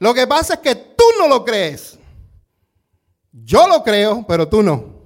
[0.00, 1.99] Lo que pasa es que tú no lo crees.
[3.32, 5.00] Yo lo creo, pero tú no.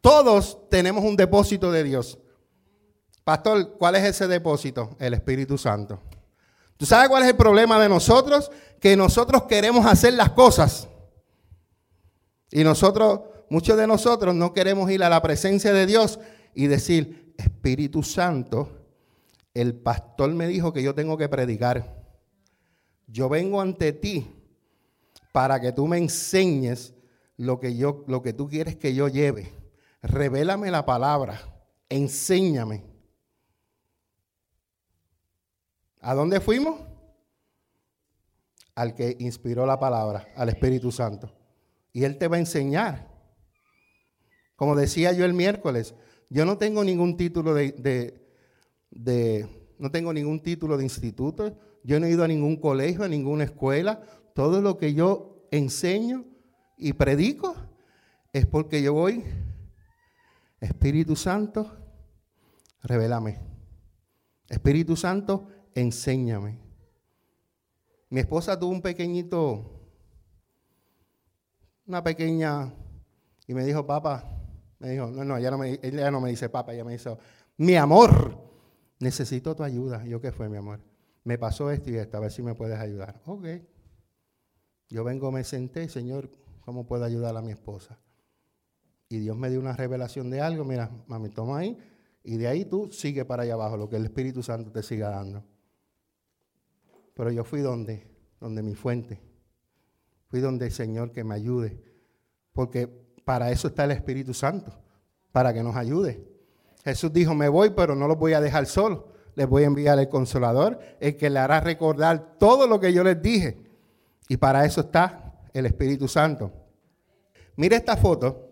[0.00, 2.18] Todos tenemos un depósito de Dios.
[3.24, 4.96] Pastor, ¿cuál es ese depósito?
[4.98, 6.00] El Espíritu Santo.
[6.76, 8.50] ¿Tú sabes cuál es el problema de nosotros?
[8.80, 10.88] Que nosotros queremos hacer las cosas.
[12.50, 16.18] Y nosotros, muchos de nosotros no queremos ir a la presencia de Dios
[16.54, 18.68] y decir, Espíritu Santo,
[19.54, 22.02] el pastor me dijo que yo tengo que predicar.
[23.06, 24.41] Yo vengo ante ti
[25.32, 26.94] para que tú me enseñes
[27.36, 29.52] lo que, yo, lo que tú quieres que yo lleve.
[30.02, 31.40] Revélame la palabra,
[31.88, 32.84] enséñame.
[36.00, 36.80] ¿A dónde fuimos?
[38.74, 41.32] Al que inspiró la palabra, al Espíritu Santo.
[41.92, 43.08] Y Él te va a enseñar.
[44.56, 45.94] Como decía yo el miércoles,
[46.28, 47.72] yo no tengo ningún título de,
[48.90, 53.08] de, no tengo ningún título de instituto, yo no he ido a ningún colegio, a
[53.08, 54.02] ninguna escuela.
[54.34, 56.24] Todo lo que yo enseño
[56.76, 57.54] y predico
[58.32, 59.24] es porque yo voy,
[60.60, 61.76] Espíritu Santo,
[62.82, 63.40] revélame.
[64.48, 66.58] Espíritu Santo, enséñame.
[68.10, 69.80] Mi esposa tuvo un pequeñito,
[71.86, 72.72] una pequeña,
[73.46, 74.24] y me dijo, papá,
[74.78, 77.16] me dijo, no, no, ella no me, ella no me dice papá, ella me dice,
[77.56, 78.38] mi amor,
[78.98, 80.04] necesito tu ayuda.
[80.04, 80.80] Yo, ¿qué fue, mi amor?
[81.24, 83.20] Me pasó esto y esto, a ver si me puedes ayudar.
[83.26, 83.46] Ok.
[84.92, 86.28] Yo vengo, me senté, Señor,
[86.60, 87.98] ¿cómo puedo ayudar a mi esposa?
[89.08, 91.78] Y Dios me dio una revelación de algo, mira, mami, toma ahí,
[92.22, 95.08] y de ahí tú sigue para allá abajo, lo que el Espíritu Santo te siga
[95.08, 95.42] dando.
[97.14, 98.06] Pero yo fui donde,
[98.38, 99.18] donde mi fuente.
[100.28, 101.82] Fui donde el Señor que me ayude.
[102.52, 102.86] Porque
[103.24, 104.78] para eso está el Espíritu Santo,
[105.32, 106.22] para que nos ayude.
[106.84, 109.04] Jesús dijo, me voy, pero no los voy a dejar solos.
[109.36, 113.02] Les voy a enviar el consolador, el que le hará recordar todo lo que yo
[113.02, 113.71] les dije.
[114.28, 116.52] Y para eso está el Espíritu Santo.
[117.56, 118.50] Mire esta foto.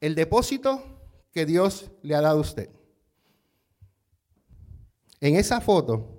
[0.00, 0.82] El depósito
[1.32, 2.70] que Dios le ha dado a usted.
[5.20, 6.16] En esa foto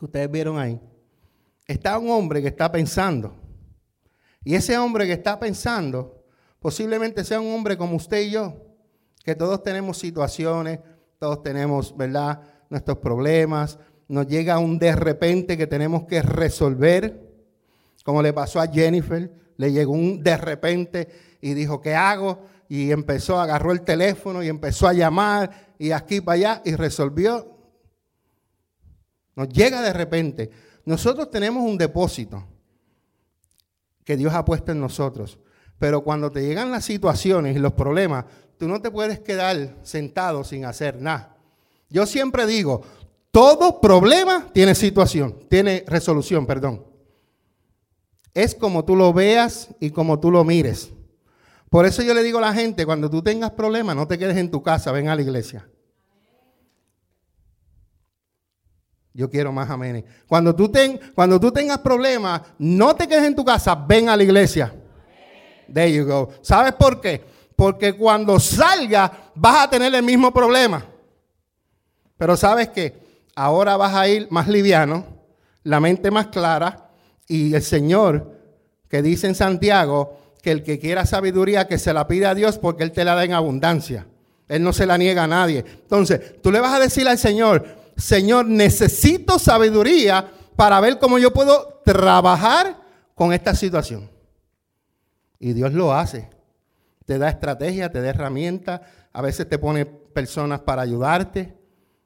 [0.00, 0.80] ustedes vieron ahí,
[1.66, 3.36] está un hombre que está pensando.
[4.42, 6.24] Y ese hombre que está pensando
[6.58, 8.54] posiblemente sea un hombre como usted y yo,
[9.22, 10.80] que todos tenemos situaciones,
[11.18, 13.78] todos tenemos, ¿verdad?, nuestros problemas.
[14.08, 17.29] Nos llega un de repente que tenemos que resolver,
[18.04, 21.08] como le pasó a Jennifer, le llegó un de repente
[21.40, 22.46] y dijo, ¿qué hago?
[22.68, 27.60] Y empezó, agarró el teléfono y empezó a llamar y aquí para allá y resolvió
[29.40, 30.50] nos llega de repente.
[30.84, 32.46] Nosotros tenemos un depósito
[34.04, 35.38] que Dios ha puesto en nosotros.
[35.78, 38.26] Pero cuando te llegan las situaciones y los problemas,
[38.58, 41.38] tú no te puedes quedar sentado sin hacer nada.
[41.88, 42.82] Yo siempre digo,
[43.30, 46.84] todo problema tiene situación, tiene resolución, perdón.
[48.34, 50.90] Es como tú lo veas y como tú lo mires.
[51.68, 54.36] Por eso yo le digo a la gente, cuando tú tengas problemas, no te quedes
[54.36, 55.68] en tu casa, ven a la iglesia.
[59.12, 60.04] Yo quiero más amenes.
[60.26, 64.16] Cuando tú, ten, cuando tú tengas problemas, no te quedes en tu casa, ven a
[64.16, 64.74] la iglesia.
[65.72, 66.30] There you go.
[66.42, 67.24] ¿Sabes por qué?
[67.56, 70.84] Porque cuando salga vas a tener el mismo problema.
[72.16, 73.00] Pero sabes que
[73.34, 75.06] ahora vas a ir más liviano,
[75.62, 76.89] la mente más clara
[77.30, 78.32] y el Señor
[78.88, 82.58] que dice en Santiago que el que quiera sabiduría que se la pide a Dios
[82.58, 84.08] porque Él te la da en abundancia.
[84.48, 85.64] Él no se la niega a nadie.
[85.82, 87.64] Entonces, tú le vas a decir al Señor,
[87.96, 92.76] Señor, necesito sabiduría para ver cómo yo puedo trabajar
[93.14, 94.10] con esta situación.
[95.38, 96.28] Y Dios lo hace.
[97.04, 98.80] Te da estrategia, te da herramientas,
[99.12, 101.56] a veces te pone personas para ayudarte.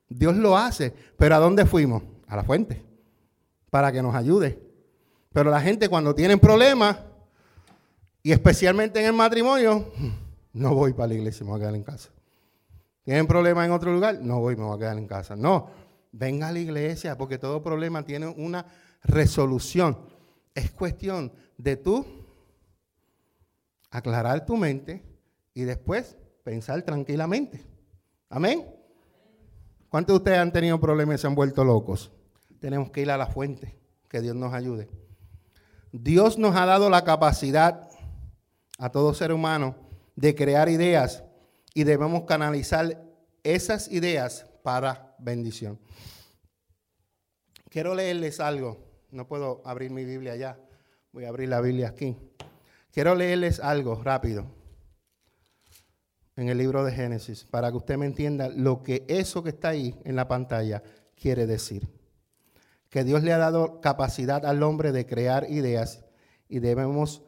[0.07, 0.93] Dios lo hace.
[1.17, 2.03] Pero ¿a dónde fuimos?
[2.27, 2.85] A la fuente,
[3.71, 4.64] para que nos ayude.
[5.35, 6.97] Pero la gente cuando tienen problemas,
[8.23, 9.93] y especialmente en el matrimonio,
[10.53, 12.11] no voy para la iglesia, me voy a quedar en casa.
[13.03, 14.21] ¿Tienen problemas en otro lugar?
[14.23, 15.35] No voy, me voy a quedar en casa.
[15.35, 15.71] No,
[16.13, 18.65] venga a la iglesia, porque todo problema tiene una
[19.03, 19.99] resolución.
[20.55, 22.07] Es cuestión de tú
[23.91, 25.05] aclarar tu mente
[25.53, 27.61] y después pensar tranquilamente.
[28.29, 28.65] Amén.
[29.89, 32.13] ¿Cuántos de ustedes han tenido problemas y se han vuelto locos?
[32.61, 33.75] Tenemos que ir a la fuente,
[34.09, 34.89] que Dios nos ayude.
[35.97, 37.89] Dios nos ha dado la capacidad
[38.79, 39.77] a todo ser humano
[40.17, 41.23] de crear ideas
[41.73, 43.01] y debemos canalizar
[43.45, 45.79] esas ideas para bendición.
[47.69, 48.79] quiero leerles algo.
[49.13, 50.59] No puedo abrir mi Biblia ya.
[51.13, 52.17] Voy a abrir la Biblia aquí.
[52.91, 54.47] Quiero leerles algo rápido
[56.35, 59.69] en el libro de Génesis para que usted me entienda lo que eso que está
[59.69, 60.83] ahí en la pantalla
[61.15, 61.89] quiere decir.
[62.95, 66.05] Que Dios le ha dado capacidad al hombre de crear ideas
[66.49, 67.25] y debemos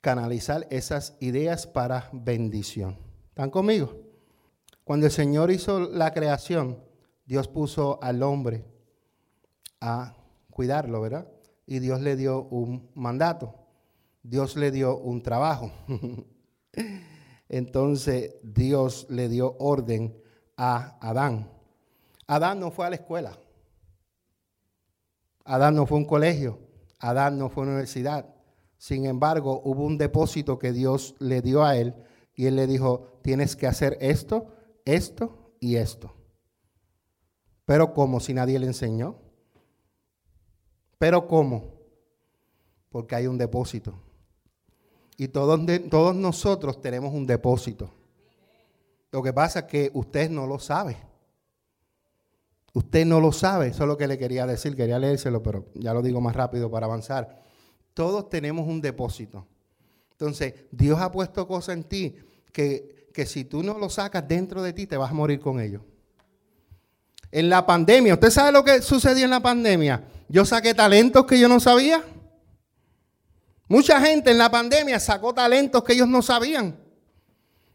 [0.00, 2.96] canalizar esas ideas para bendición.
[3.28, 4.00] ¿Están conmigo?
[4.82, 6.82] Cuando el Señor hizo la creación,
[7.26, 8.64] Dios puso al hombre
[9.82, 10.16] a
[10.48, 11.28] cuidarlo, ¿verdad?
[11.66, 13.54] Y Dios le dio un mandato.
[14.22, 15.70] Dios le dio un trabajo.
[17.50, 20.16] Entonces Dios le dio orden
[20.56, 21.50] a Adán.
[22.26, 23.38] Adán no fue a la escuela.
[25.44, 26.58] Adán no fue un colegio.
[26.98, 28.34] Adán no fue una universidad.
[28.78, 31.94] Sin embargo, hubo un depósito que Dios le dio a él
[32.34, 34.48] y él le dijo, tienes que hacer esto,
[34.84, 36.14] esto y esto.
[37.64, 38.20] Pero ¿cómo?
[38.20, 39.16] Si nadie le enseñó.
[40.98, 41.74] Pero ¿cómo?
[42.88, 43.94] Porque hay un depósito.
[45.16, 47.90] Y todos, todos nosotros tenemos un depósito.
[49.10, 50.96] Lo que pasa es que usted no lo sabe.
[52.74, 55.92] Usted no lo sabe, eso es lo que le quería decir, quería leérselo, pero ya
[55.92, 57.42] lo digo más rápido para avanzar.
[57.92, 59.46] Todos tenemos un depósito.
[60.12, 62.16] Entonces, Dios ha puesto cosas en ti
[62.52, 65.60] que, que si tú no lo sacas dentro de ti, te vas a morir con
[65.60, 65.82] ellos.
[67.30, 70.04] En la pandemia, ¿usted sabe lo que sucedió en la pandemia?
[70.28, 72.02] Yo saqué talentos que yo no sabía.
[73.68, 76.78] Mucha gente en la pandemia sacó talentos que ellos no sabían.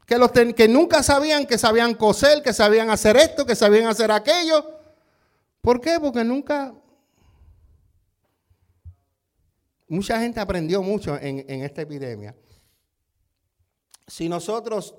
[0.06, 4.12] Que, los que nunca sabían que sabían coser, que sabían hacer esto, que sabían hacer
[4.12, 4.77] aquello.
[5.68, 6.00] ¿Por qué?
[6.00, 6.74] Porque nunca...
[9.90, 12.34] Mucha gente aprendió mucho en, esta epidemia.
[14.08, 14.96] Si nosotros,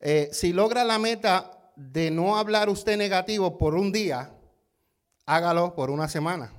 [0.00, 4.32] eh, si logra la meta de no hablar usted negativo por un día,
[5.26, 6.50] hágalo por una semana.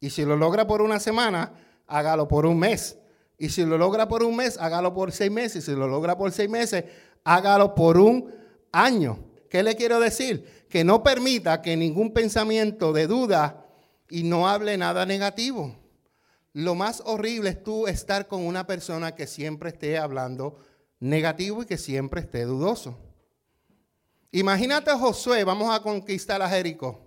[0.00, 1.52] Y si lo logra por una semana,
[1.86, 2.98] hágalo por un mes.
[3.38, 5.62] Y si lo logra por un mes, hágalo por seis meses.
[5.62, 6.86] Y si lo logra por seis meses,
[7.22, 8.34] hágalo por un
[8.72, 9.28] año.
[9.48, 10.57] ¿Qué le quiero decir?
[10.68, 13.66] Que no permita que ningún pensamiento de duda
[14.10, 15.76] y no hable nada negativo.
[16.52, 20.58] Lo más horrible es tú estar con una persona que siempre esté hablando
[21.00, 22.98] negativo y que siempre esté dudoso.
[24.30, 27.00] Imagínate a Josué, vamos a conquistar a Jericó.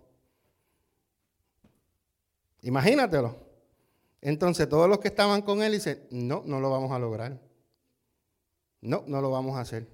[2.61, 3.35] Imagínatelo.
[4.21, 7.39] Entonces todos los que estaban con él dicen, no, no lo vamos a lograr.
[8.81, 9.87] No, no lo vamos a hacer.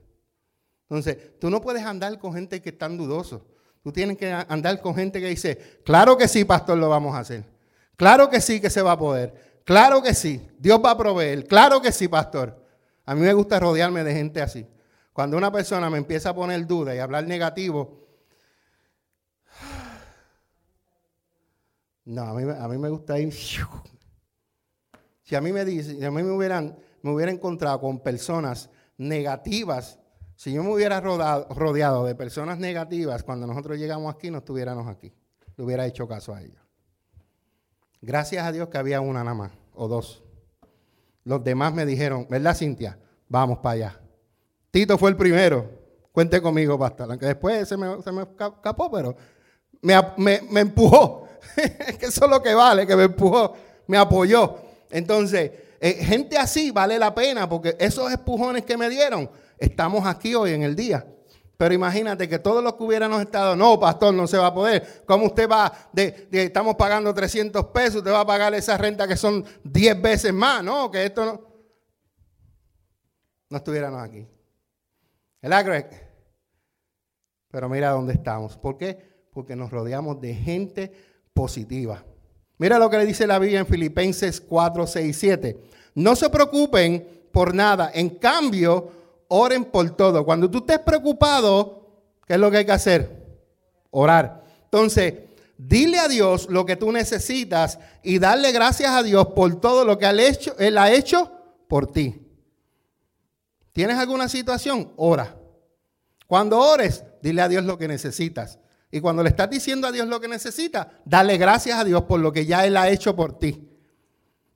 [0.90, 3.42] Entonces, tú no puedes andar con gente que están dudosos.
[3.88, 7.20] Tú tienes que andar con gente que dice, claro que sí, pastor, lo vamos a
[7.20, 7.46] hacer.
[7.96, 9.62] Claro que sí que se va a poder.
[9.64, 11.48] Claro que sí, Dios va a proveer.
[11.48, 12.62] Claro que sí, pastor.
[13.06, 14.68] A mí me gusta rodearme de gente así.
[15.14, 18.06] Cuando una persona me empieza a poner duda y hablar negativo,
[22.04, 23.32] no, a mí, a mí me gusta ir
[25.24, 28.70] si a mí me dicen, si a mí me hubieran, me hubiera encontrado con personas
[28.98, 29.98] negativas,
[30.38, 35.12] si yo me hubiera rodeado de personas negativas, cuando nosotros llegamos aquí, no estuviéramos aquí.
[35.56, 36.62] Le hubiera hecho caso a ellos.
[38.02, 40.24] Gracias a Dios que había una nada más, o dos.
[41.24, 43.00] Los demás me dijeron, ¿verdad, Cintia?
[43.28, 44.00] Vamos para allá.
[44.70, 45.72] Tito fue el primero.
[46.12, 47.10] Cuente conmigo, pastor.
[47.10, 49.18] Aunque después se me, se me escapó, pero
[49.82, 51.28] me, me, me empujó.
[52.00, 53.56] que eso es lo que vale, que me empujó,
[53.88, 54.56] me apoyó.
[54.92, 60.36] Entonces, eh, gente así vale la pena porque esos empujones que me dieron, estamos aquí
[60.36, 61.06] hoy en el día.
[61.58, 65.04] Pero imagínate que todos los que hubiéramos estado, no, pastor, no se va a poder.
[65.08, 65.72] ¿Cómo usted va?
[65.92, 70.34] De, estamos pagando 300 pesos, usted va a pagar esa renta que son 10 veces
[70.34, 70.92] más, ¿no?
[70.92, 71.48] Que esto no.
[73.50, 74.28] No estuviéramos aquí.
[75.42, 76.08] ¿Verdad, Greg?
[77.50, 78.58] Pero mira dónde estamos.
[78.58, 79.28] ¿Por qué?
[79.32, 80.92] Porque nos rodeamos de gente
[81.34, 82.04] positiva.
[82.58, 85.58] Mira lo que le dice la Biblia en Filipenses 4, 6, 7.
[85.96, 87.92] No se preocupen por nada.
[87.94, 88.92] En cambio,
[89.28, 90.26] oren por todo.
[90.26, 91.86] Cuando tú estés preocupado,
[92.26, 93.26] ¿qué es lo que hay que hacer?
[93.92, 94.44] Orar.
[94.64, 95.14] Entonces,
[95.58, 99.98] dile a Dios lo que tú necesitas y darle gracias a Dios por todo lo
[99.98, 100.08] que
[100.60, 101.32] Él ha hecho
[101.68, 102.22] por ti.
[103.74, 104.92] ¿Tienes alguna situación?
[104.96, 105.36] Ora.
[106.26, 108.60] Cuando ores, dile a Dios lo que necesitas.
[108.90, 112.20] Y cuando le estás diciendo a Dios lo que necesita, dale gracias a Dios por
[112.20, 113.68] lo que ya Él ha hecho por ti.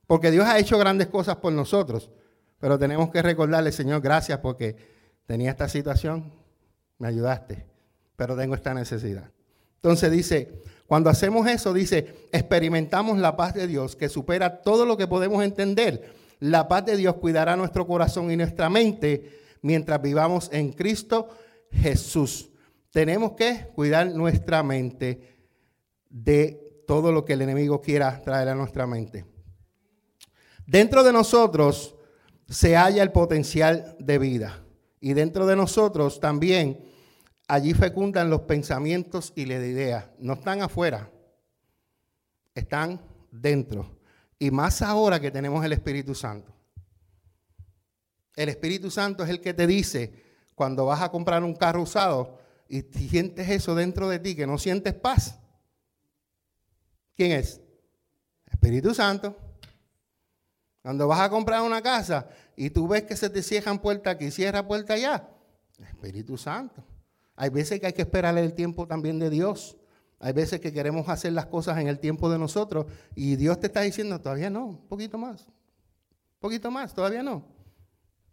[0.06, 2.10] Porque Dios ha hecho grandes cosas por nosotros.
[2.58, 4.76] Pero tenemos que recordarle, Señor, gracias porque
[5.26, 6.32] tenía esta situación,
[6.98, 7.66] me ayudaste,
[8.16, 9.30] pero tengo esta necesidad.
[9.76, 14.96] Entonces dice, cuando hacemos eso, dice, experimentamos la paz de Dios que supera todo lo
[14.96, 16.14] que podemos entender.
[16.38, 21.28] La paz de Dios cuidará nuestro corazón y nuestra mente mientras vivamos en Cristo
[21.70, 22.51] Jesús
[22.92, 25.40] tenemos que cuidar nuestra mente
[26.10, 29.24] de todo lo que el enemigo quiera traer a nuestra mente.
[30.66, 31.96] Dentro de nosotros
[32.48, 34.62] se halla el potencial de vida.
[35.00, 36.84] Y dentro de nosotros también
[37.48, 40.10] allí fecundan los pensamientos y las ideas.
[40.18, 41.10] No están afuera,
[42.54, 43.98] están dentro.
[44.38, 46.54] Y más ahora que tenemos el Espíritu Santo.
[48.36, 50.12] El Espíritu Santo es el que te dice
[50.54, 54.58] cuando vas a comprar un carro usado y sientes eso dentro de ti, que no
[54.58, 55.38] sientes paz.
[57.14, 57.60] ¿Quién es?
[58.46, 59.36] Espíritu Santo.
[60.82, 64.30] Cuando vas a comprar una casa y tú ves que se te cierran puertas aquí
[64.30, 65.28] cierra puerta allá,
[65.78, 66.84] Espíritu Santo.
[67.36, 69.76] Hay veces que hay que esperar el tiempo también de Dios.
[70.18, 73.66] Hay veces que queremos hacer las cosas en el tiempo de nosotros y Dios te
[73.66, 77.44] está diciendo, todavía no, un poquito más, un poquito más, todavía no,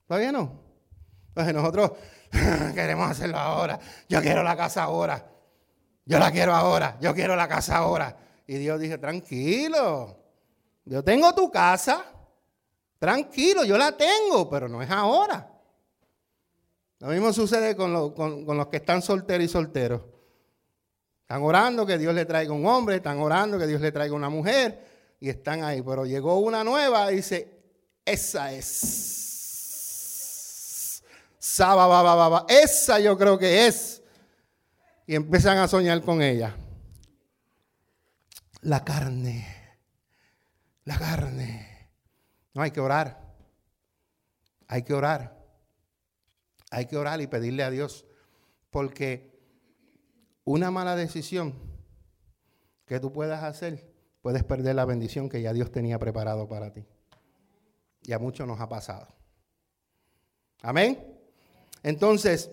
[0.08, 0.62] todavía no.
[1.30, 1.92] Entonces nosotros
[2.76, 5.26] queremos hacerlo ahora, yo quiero la casa ahora,
[6.06, 8.18] yo la quiero ahora, yo quiero la casa ahora.
[8.48, 10.18] Y Dios dice, tranquilo,
[10.86, 12.06] yo tengo tu casa,
[12.98, 15.48] tranquilo, yo la tengo, pero no es ahora.
[17.00, 20.02] Lo mismo sucede con, con los que están solteros y solteros.
[21.30, 24.30] Están orando que Dios le traiga un hombre, están orando que Dios le traiga una
[24.30, 24.84] mujer
[25.20, 25.84] y están ahí.
[25.84, 27.60] Pero llegó una nueva y dice,
[28.04, 29.29] esa es.
[31.40, 34.04] Saba, Esa yo creo que es.
[35.08, 36.56] Y empiezan a soñar con ella.
[38.62, 39.48] La carne.
[40.84, 41.90] La carne.
[42.54, 43.34] No hay que orar.
[44.68, 45.40] Hay que orar.
[46.72, 48.06] Hay que orar y pedirle a Dios.
[48.70, 49.40] Porque
[50.44, 51.56] una mala decisión
[52.86, 56.86] que tú puedas hacer, puedes perder la bendición que ya Dios tenía preparado para ti.
[58.04, 59.08] Y a muchos nos ha pasado.
[60.62, 61.18] Amén.
[61.84, 62.52] Entonces,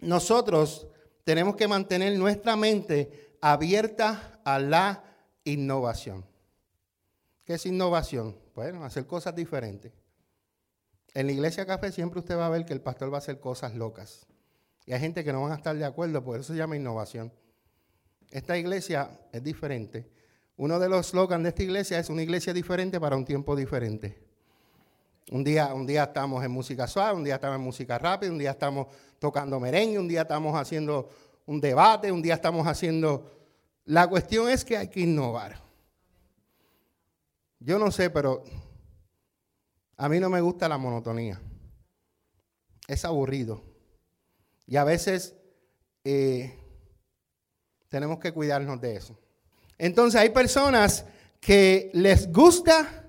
[0.00, 0.88] nosotros
[1.24, 5.04] tenemos que mantener nuestra mente abierta a la
[5.44, 6.24] innovación.
[7.44, 8.36] ¿Qué es innovación?
[8.54, 9.92] Bueno, hacer cosas diferentes.
[11.12, 13.38] En la iglesia café siempre usted va a ver que el pastor va a hacer
[13.38, 14.26] cosas locas.
[14.86, 17.32] Y hay gente que no van a estar de acuerdo, por eso se llama innovación.
[18.30, 20.10] Esta iglesia es diferente.
[20.56, 24.23] Uno de los slogans de esta iglesia es una iglesia diferente para un tiempo diferente.
[25.30, 28.38] Un día, un día estamos en música suave, un día estamos en música rápida, un
[28.38, 31.08] día estamos tocando merengue, un día estamos haciendo
[31.46, 33.30] un debate, un día estamos haciendo...
[33.86, 35.60] La cuestión es que hay que innovar.
[37.58, 38.44] Yo no sé, pero
[39.96, 41.40] a mí no me gusta la monotonía.
[42.86, 43.62] Es aburrido.
[44.66, 45.34] Y a veces
[46.04, 46.58] eh,
[47.88, 49.18] tenemos que cuidarnos de eso.
[49.78, 51.06] Entonces hay personas
[51.40, 53.06] que les gusta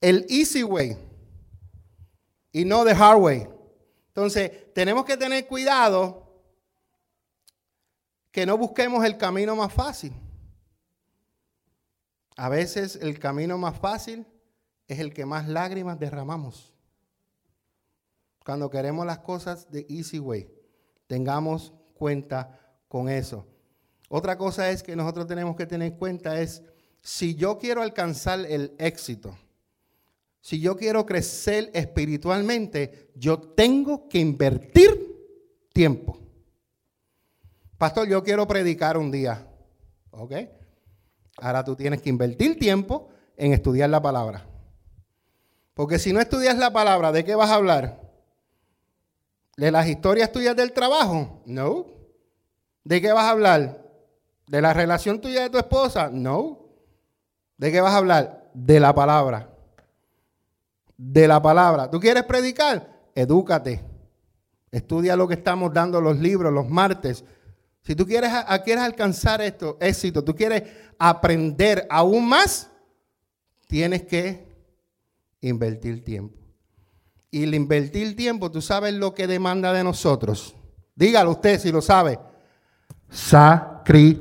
[0.00, 0.96] el easy way
[2.52, 3.48] y no the hard way.
[4.08, 6.22] Entonces tenemos que tener cuidado
[8.30, 10.12] que no busquemos el camino más fácil.
[12.36, 14.26] A veces el camino más fácil
[14.88, 16.72] es el que más lágrimas derramamos.
[18.44, 20.50] Cuando queremos las cosas de easy way.
[21.06, 23.46] Tengamos cuenta con eso.
[24.08, 26.62] Otra cosa es que nosotros tenemos que tener cuenta es,
[27.00, 29.38] si yo quiero alcanzar el éxito,
[30.42, 34.90] si yo quiero crecer espiritualmente, yo tengo que invertir
[35.72, 36.18] tiempo.
[37.78, 39.46] Pastor, yo quiero predicar un día.
[40.10, 40.32] ¿Ok?
[41.38, 44.44] Ahora tú tienes que invertir tiempo en estudiar la palabra.
[45.74, 48.00] Porque si no estudias la palabra, ¿de qué vas a hablar?
[49.56, 51.40] ¿De las historias tuyas del trabajo?
[51.46, 51.86] No.
[52.82, 53.80] ¿De qué vas a hablar?
[54.48, 56.10] ¿De la relación tuya de tu esposa?
[56.12, 56.66] No.
[57.56, 58.50] ¿De qué vas a hablar?
[58.54, 59.51] De la palabra.
[61.04, 61.90] De la palabra.
[61.90, 63.10] ¿Tú quieres predicar?
[63.14, 63.84] Edúcate.
[64.70, 67.24] Estudia lo que estamos dando los libros los martes.
[67.82, 68.30] Si tú quieres,
[68.64, 70.62] quieres alcanzar esto, éxito, tú quieres
[70.98, 72.70] aprender aún más,
[73.66, 74.46] tienes que
[75.40, 76.42] invertir tiempo
[77.32, 80.54] y el invertir tiempo, tú sabes lo que demanda de nosotros.
[80.94, 82.18] Dígalo usted si lo sabe.
[83.08, 84.20] Sacrificio.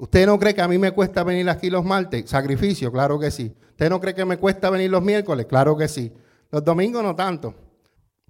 [0.00, 2.30] ¿Usted no cree que a mí me cuesta venir aquí los martes?
[2.30, 3.54] Sacrificio, claro que sí.
[3.72, 5.44] ¿Usted no cree que me cuesta venir los miércoles?
[5.44, 6.10] Claro que sí.
[6.50, 7.54] Los domingos no tanto,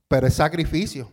[0.08, 1.08] pero es sacrificio.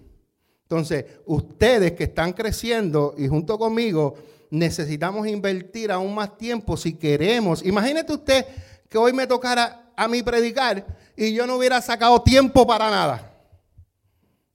[0.64, 4.16] Entonces, ustedes que están creciendo y junto conmigo,
[4.50, 7.64] necesitamos invertir aún más tiempo si queremos.
[7.64, 8.44] Imagínate usted
[8.90, 13.32] que hoy me tocara a mí predicar y yo no hubiera sacado tiempo para nada.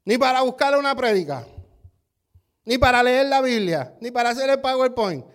[0.04, 1.46] Ni para buscar una prédica,
[2.64, 5.31] ni para leer la Biblia, ni para hacer el PowerPoint.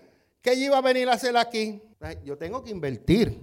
[0.47, 1.81] ¿Qué iba a venir a hacer aquí?
[2.23, 3.37] Yo tengo que invertir.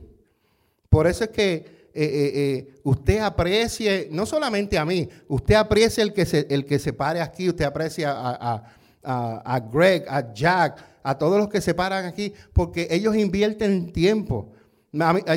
[0.88, 6.02] Por eso es que eh, eh, eh, usted aprecie, no solamente a mí, usted aprecie
[6.02, 8.64] el que se, el que se pare aquí, usted aprecia a,
[9.02, 14.52] a, Greg, a Jack, a todos los que se paran aquí, porque ellos invierten tiempo.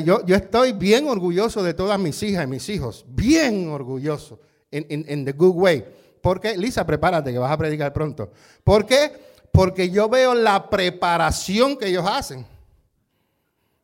[0.02, 4.40] Yo, yo, estoy bien orgulloso de todas mis hijas y mis hijos, bien orgulloso,
[4.70, 5.84] en the good way.
[6.22, 8.32] Porque, Lisa, prepárate que vas a predicar pronto.
[8.64, 9.27] ¿Por qué?
[9.52, 12.46] Porque yo veo la preparación que ellos hacen.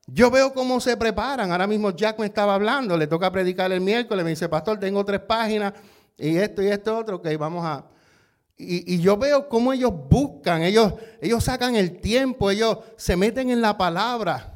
[0.07, 1.51] Yo veo cómo se preparan.
[1.51, 5.05] Ahora mismo Jack me estaba hablando, le toca predicar el miércoles, me dice, pastor, tengo
[5.05, 5.73] tres páginas
[6.17, 7.87] y esto y esto otro, que vamos a...
[8.57, 13.61] Y, yo veo cómo ellos buscan, ellos, ellos sacan el tiempo, ellos se meten en
[13.61, 14.53] la palabra.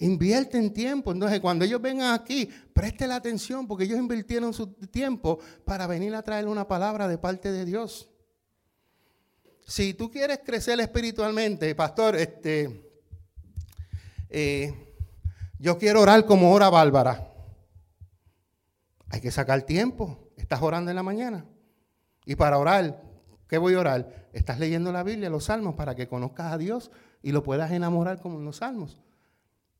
[0.00, 1.12] Invierten tiempo.
[1.12, 6.14] Entonces, cuando ellos vengan aquí, preste la atención porque ellos invirtieron su tiempo para venir
[6.16, 8.08] a traer una palabra de parte de Dios.
[9.68, 12.90] Si tú quieres crecer espiritualmente, pastor, este,
[14.30, 14.96] eh,
[15.58, 17.30] yo quiero orar como ora Bárbara.
[19.10, 20.32] Hay que sacar tiempo.
[20.38, 21.44] Estás orando en la mañana.
[22.24, 23.02] Y para orar,
[23.46, 24.30] ¿qué voy a orar?
[24.32, 26.90] Estás leyendo la Biblia, los salmos, para que conozcas a Dios
[27.22, 29.02] y lo puedas enamorar como en los salmos.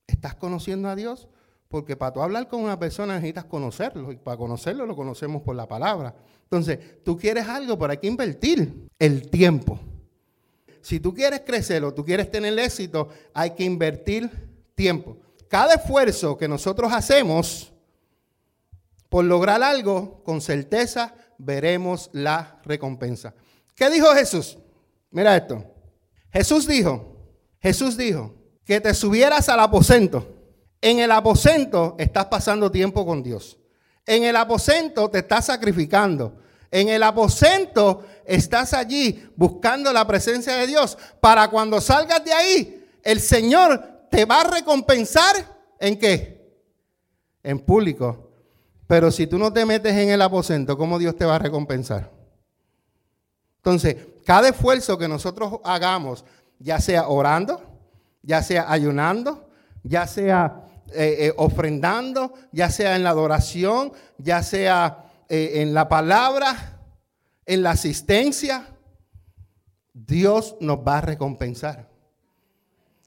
[0.07, 1.29] Estás conociendo a Dios
[1.69, 4.11] porque para tú hablar con una persona necesitas conocerlo.
[4.11, 6.15] Y para conocerlo lo conocemos por la palabra.
[6.45, 9.79] Entonces, tú quieres algo, pero hay que invertir el tiempo.
[10.81, 14.31] Si tú quieres crecer o tú quieres tener éxito, hay que invertir
[14.75, 15.19] tiempo.
[15.49, 17.73] Cada esfuerzo que nosotros hacemos
[19.09, 23.35] por lograr algo, con certeza veremos la recompensa.
[23.75, 24.59] ¿Qué dijo Jesús?
[25.11, 25.65] Mira esto.
[26.31, 27.17] Jesús dijo,
[27.61, 30.38] Jesús dijo que te subieras al aposento.
[30.81, 33.59] En el aposento estás pasando tiempo con Dios.
[34.07, 36.41] En el aposento te estás sacrificando.
[36.71, 42.87] En el aposento estás allí buscando la presencia de Dios para cuando salgas de ahí,
[43.03, 45.35] el Señor te va a recompensar
[45.81, 46.53] en qué?
[47.43, 48.31] En público.
[48.87, 52.11] Pero si tú no te metes en el aposento, ¿cómo Dios te va a recompensar?
[53.57, 56.25] Entonces, cada esfuerzo que nosotros hagamos,
[56.59, 57.63] ya sea orando,
[58.23, 59.49] ya sea ayunando,
[59.83, 65.87] ya sea eh, eh, ofrendando, ya sea en la adoración, ya sea eh, en la
[65.87, 66.81] palabra,
[67.45, 68.67] en la asistencia,
[69.93, 71.91] Dios nos va a recompensar.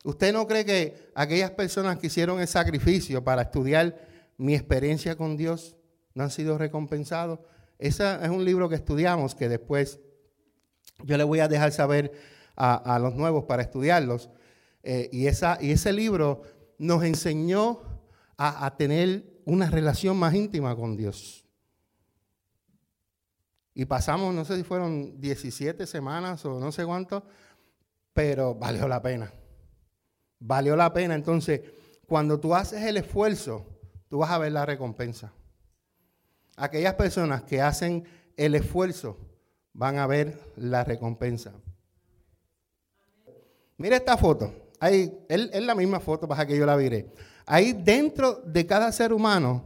[0.03, 3.97] ¿Usted no cree que aquellas personas que hicieron el sacrificio para estudiar
[4.37, 5.75] mi experiencia con Dios
[6.13, 7.39] no han sido recompensados?
[7.79, 9.99] Ese es un libro que estudiamos que después
[11.03, 12.11] yo le voy a dejar saber
[12.55, 14.29] a, los nuevos para estudiarlos.
[14.83, 16.43] Y, esa, y ese libro
[16.81, 17.79] nos enseñó
[18.37, 21.45] a tener una relación más íntima con Dios.
[23.73, 27.23] Y pasamos, no sé si fueron 17 semanas o no sé cuánto,
[28.13, 29.31] pero valió la pena.
[30.39, 31.15] Valió la pena.
[31.15, 31.61] Entonces,
[32.07, 33.65] cuando tú haces el esfuerzo,
[34.09, 35.33] tú vas a ver la recompensa.
[36.57, 38.05] Aquellas personas que hacen
[38.35, 39.17] el esfuerzo
[39.73, 41.53] van a ver la recompensa.
[43.77, 44.70] Mira esta foto.
[44.81, 47.13] Ahí, es la misma foto, para que yo la viré.
[47.45, 49.63] Ahí dentro de cada ser humano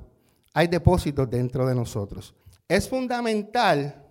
[0.53, 2.35] hay depósitos dentro de nosotros.
[2.67, 4.03] Es fundamental,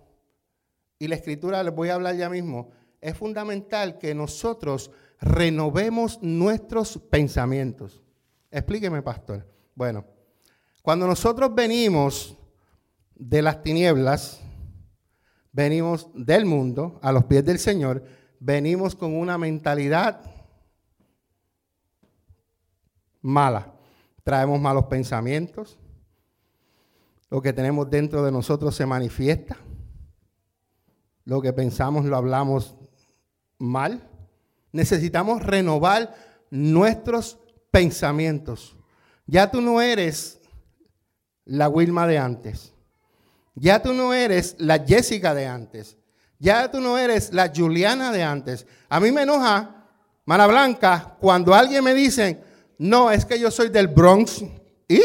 [0.97, 4.89] y la escritura les voy a hablar ya mismo, es fundamental que nosotros
[5.21, 8.01] renovemos nuestros pensamientos.
[8.49, 9.47] Explíqueme, pastor.
[9.75, 10.05] Bueno,
[10.81, 12.35] cuando nosotros venimos
[13.13, 14.41] de las tinieblas,
[15.51, 18.03] venimos del mundo a los pies del Señor,
[18.39, 20.34] venimos con una mentalidad
[23.25, 23.73] mala.
[24.23, 25.79] Traemos malos pensamientos,
[27.29, 29.57] lo que tenemos dentro de nosotros se manifiesta.
[31.25, 32.75] Lo que pensamos lo hablamos
[33.57, 34.07] mal.
[34.71, 36.15] Necesitamos renovar
[36.51, 37.39] nuestros
[37.71, 38.77] pensamientos.
[39.25, 40.39] Ya tú no eres
[41.45, 42.73] la Wilma de antes.
[43.55, 45.97] Ya tú no eres la Jessica de antes.
[46.37, 48.67] Ya tú no eres la Juliana de antes.
[48.87, 49.87] A mí me enoja,
[50.25, 52.44] Mara Blanca, cuando alguien me dice,
[52.77, 54.43] no, es que yo soy del Bronx.
[54.87, 55.01] ¿Y?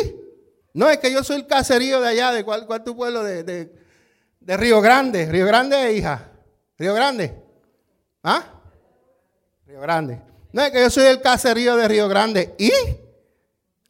[0.73, 3.43] No, es que yo soy el caserío de allá, de cuál, cuál tu pueblo, de,
[3.43, 5.27] de, Río Grande.
[5.27, 6.31] Río Grande, hija.
[6.79, 7.35] Río Grande.
[8.23, 8.45] ¿Ah?
[9.67, 10.21] Río Grande.
[10.53, 12.55] No, es que yo soy el caserío de Río Grande.
[12.59, 12.73] ¿Y?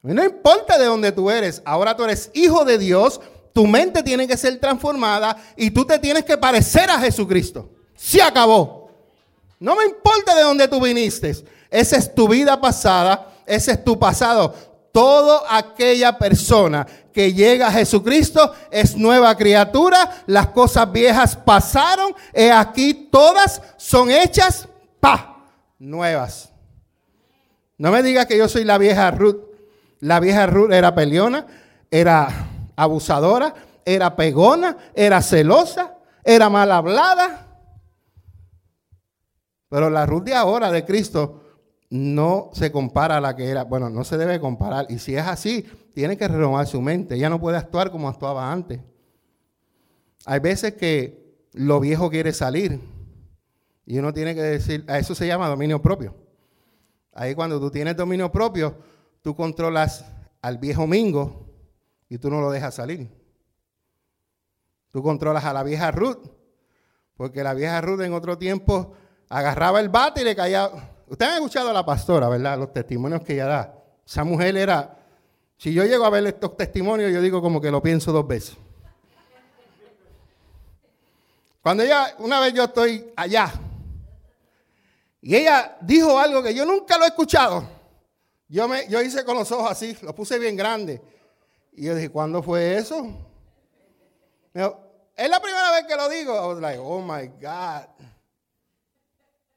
[0.03, 1.63] No importa de dónde tú eres.
[1.65, 3.21] Ahora tú eres hijo de Dios.
[3.53, 7.71] Tu mente tiene que ser transformada y tú te tienes que parecer a Jesucristo.
[7.97, 8.91] Se acabó.
[9.59, 11.37] No me importa de dónde tú viniste.
[11.71, 13.30] Esa es tu vida pasada.
[13.51, 14.55] Ese es tu pasado.
[14.93, 22.45] Toda aquella persona que llega a Jesucristo es nueva criatura, las cosas viejas pasaron, y
[22.45, 24.69] aquí todas son hechas,
[25.01, 25.45] pa,
[25.81, 26.53] nuevas.
[27.77, 29.39] No me digas que yo soy la vieja Ruth.
[29.99, 31.47] La vieja Ruth era peleona,
[31.91, 32.29] era
[32.77, 33.53] abusadora,
[33.85, 37.49] era pegona, era celosa, era mal hablada.
[39.69, 41.50] Pero la Ruth de ahora de Cristo
[41.91, 43.65] no se compara a la que era.
[43.65, 44.87] Bueno, no se debe comparar.
[44.89, 47.17] Y si es así, tiene que renovar su mente.
[47.17, 48.81] Ella no puede actuar como actuaba antes.
[50.25, 52.81] Hay veces que lo viejo quiere salir.
[53.85, 56.15] Y uno tiene que decir, a eso se llama dominio propio.
[57.13, 58.77] Ahí cuando tú tienes dominio propio,
[59.21, 60.05] tú controlas
[60.41, 61.49] al viejo Mingo
[62.09, 63.11] y tú no lo dejas salir.
[64.93, 66.29] Tú controlas a la vieja Ruth,
[67.17, 68.93] porque la vieja Ruth en otro tiempo
[69.29, 70.71] agarraba el bate y le caía.
[71.11, 72.57] Ustedes han escuchado a la pastora, ¿verdad?
[72.57, 73.75] Los testimonios que ella da.
[74.07, 74.97] Esa mujer era.
[75.57, 78.57] Si yo llego a ver estos testimonios, yo digo como que lo pienso dos veces.
[81.61, 83.53] Cuando ella, una vez yo estoy allá,
[85.21, 87.69] y ella dijo algo que yo nunca lo he escuchado.
[88.47, 91.03] Yo, me, yo hice con los ojos así, lo puse bien grande.
[91.73, 93.05] Y yo dije, ¿cuándo fue eso?
[94.55, 96.35] es la primera vez que lo digo.
[96.35, 97.89] I was like, oh my God.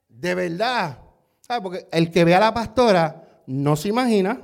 [0.09, 0.97] De verdad.
[1.61, 4.39] Porque el que ve a la pastora no se imagina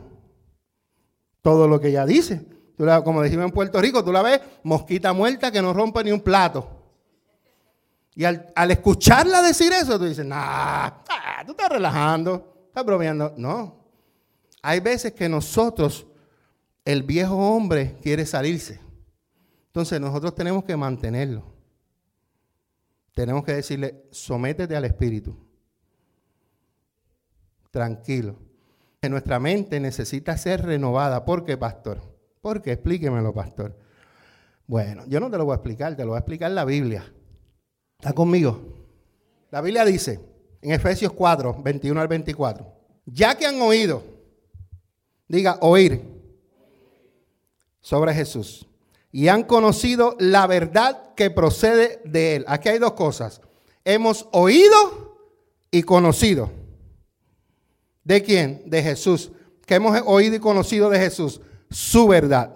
[1.42, 2.46] todo lo que ella dice.
[3.04, 6.22] como decimos en Puerto Rico, tú la ves mosquita muerta que no rompe ni un
[6.22, 6.70] plato.
[8.16, 10.90] Y al, escucharla decir eso, tú dices, nah,
[11.46, 13.34] tú estás relajando, estás bromeando.
[13.38, 13.78] No.
[14.62, 16.06] Hay veces que nosotros,
[16.84, 18.82] el viejo hombre, quiere salirse.
[19.68, 21.46] Entonces nosotros tenemos que mantenerlo.
[23.14, 25.49] Tenemos que decirle, sométete al Espíritu.
[27.72, 28.36] Tranquilo.
[29.02, 31.26] Que nuestra mente necesita ser renovada.
[31.26, 32.02] ¿Por qué, pastor?
[32.42, 32.74] ¿Por qué?
[32.74, 33.76] Explíquemelo, pastor.
[34.68, 37.04] Bueno, yo no te lo voy a explicar, te lo voy a explicar la Biblia.
[37.98, 38.62] ¿Está conmigo?
[39.52, 40.20] La Biblia dice
[40.62, 42.72] en Efesios 4, 21 al 24,
[43.06, 44.04] ya que han oído,
[45.28, 46.02] diga oír
[47.80, 48.68] sobre Jesús
[49.12, 52.46] y han conocido la verdad que procede de él.
[52.48, 53.42] Aquí hay dos cosas.
[53.84, 55.18] Hemos oído
[55.72, 56.52] y conocido.
[58.10, 58.64] ¿De quién?
[58.66, 59.30] De Jesús.
[59.68, 61.40] Que hemos oído y conocido de Jesús.
[61.70, 62.56] Su verdad.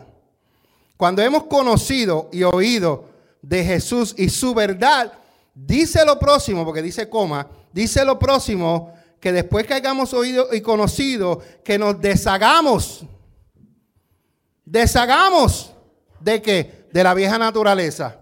[0.98, 3.06] Cuando hemos conocido y oído
[3.40, 5.14] de Jesús y su verdad,
[5.54, 10.62] dice lo próximo, porque dice coma, dice lo próximo que después que hayamos oído y
[10.62, 13.06] conocido, que nos deshagamos.
[14.66, 15.72] Deshagamos
[16.20, 16.88] ¿De qué?
[16.92, 18.18] De la vieja naturaleza.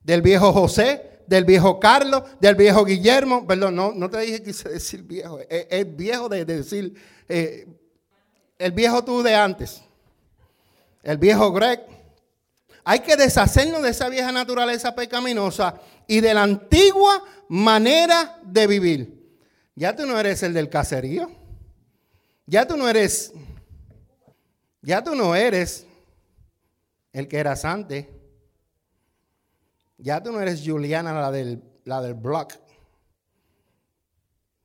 [0.00, 3.46] Del viejo José, del viejo Carlos, del viejo Guillermo.
[3.46, 5.38] Perdón, no, no te dije que quise decir viejo.
[5.48, 6.94] Es, viejo de, decir
[7.28, 7.66] eh,
[8.58, 9.82] el viejo tú de antes.
[11.02, 11.84] El viejo Greg.
[12.84, 19.38] Hay que deshacernos de esa vieja naturaleza pecaminosa y de la antigua manera de vivir.
[19.74, 21.30] Ya tú no eres el del caserío.
[22.46, 23.32] Ya tú no eres.
[24.82, 25.86] Ya tú no eres
[27.12, 28.06] el que eras antes.
[30.04, 32.48] Ya tú no eres Juliana, la del, la del blog.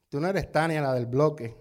[0.10, 1.56] Tú no eres Tania, la del bloque.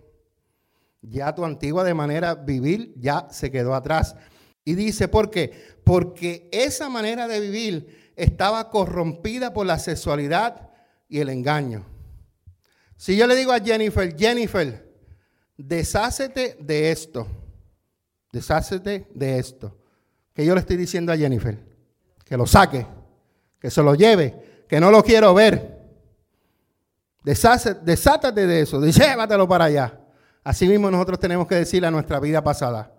[1.01, 4.16] Ya tu antigua de manera vivir ya se quedó atrás.
[4.64, 5.79] Y dice, ¿por qué?
[5.85, 10.70] Porque esa manera de vivir estaba corrompida por la sexualidad
[11.09, 11.87] y el engaño.
[12.97, 14.93] Si yo le digo a Jennifer, Jennifer,
[15.57, 17.29] deshácete de esto,
[18.33, 19.79] deshácete de esto
[20.39, 21.59] que yo le estoy diciendo a Jennifer?
[22.24, 22.87] Que lo saque,
[23.61, 25.78] que se lo lleve, que no lo quiero ver.
[27.22, 30.00] desátate de eso, llévatelo para allá.
[30.44, 32.92] Así mismo nosotros tenemos que decirle a nuestra vida pasada,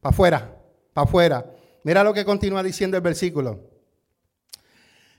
[0.00, 0.56] para afuera,
[0.92, 1.46] para afuera.
[1.82, 3.60] Mira lo que continúa diciendo el versículo.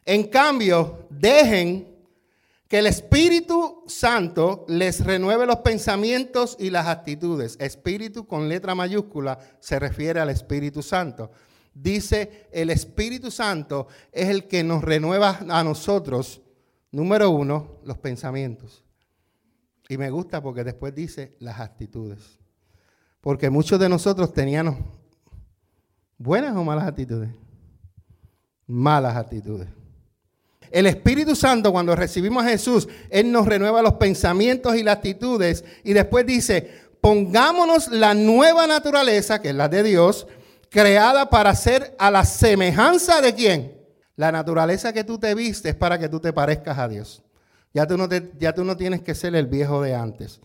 [0.06, 1.98] En cambio, dejen
[2.68, 7.58] que el Espíritu Santo les renueve los pensamientos y las actitudes.
[7.60, 11.32] Espíritu con letra mayúscula se refiere al Espíritu Santo.
[11.80, 16.42] Dice, el Espíritu Santo es el que nos renueva a nosotros,
[16.92, 18.84] número uno, los pensamientos.
[19.88, 22.40] Y me gusta porque después dice las actitudes.
[23.22, 24.76] Porque muchos de nosotros teníamos
[26.18, 27.30] buenas o malas actitudes.
[28.66, 29.68] Malas actitudes.
[30.72, 35.64] El Espíritu Santo, cuando recibimos a Jesús, Él nos renueva los pensamientos y las actitudes.
[35.84, 36.70] Y después dice,
[37.02, 40.28] pongámonos la nueva naturaleza, que es la de Dios,
[40.70, 43.78] creada para ser a la semejanza de quién.
[44.16, 47.24] La naturaleza que tú te vistes para que tú te parezcas a Dios.
[47.74, 48.08] Ya tú no,
[48.40, 50.42] ya tú no tienes que ser el viejo de antes.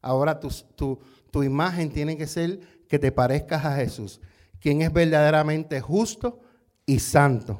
[0.00, 1.00] Ahora tu, tu,
[1.30, 4.20] tu imagen tiene que ser que te parezcas a Jesús,
[4.60, 6.40] quien es verdaderamente justo
[6.84, 7.58] y santo.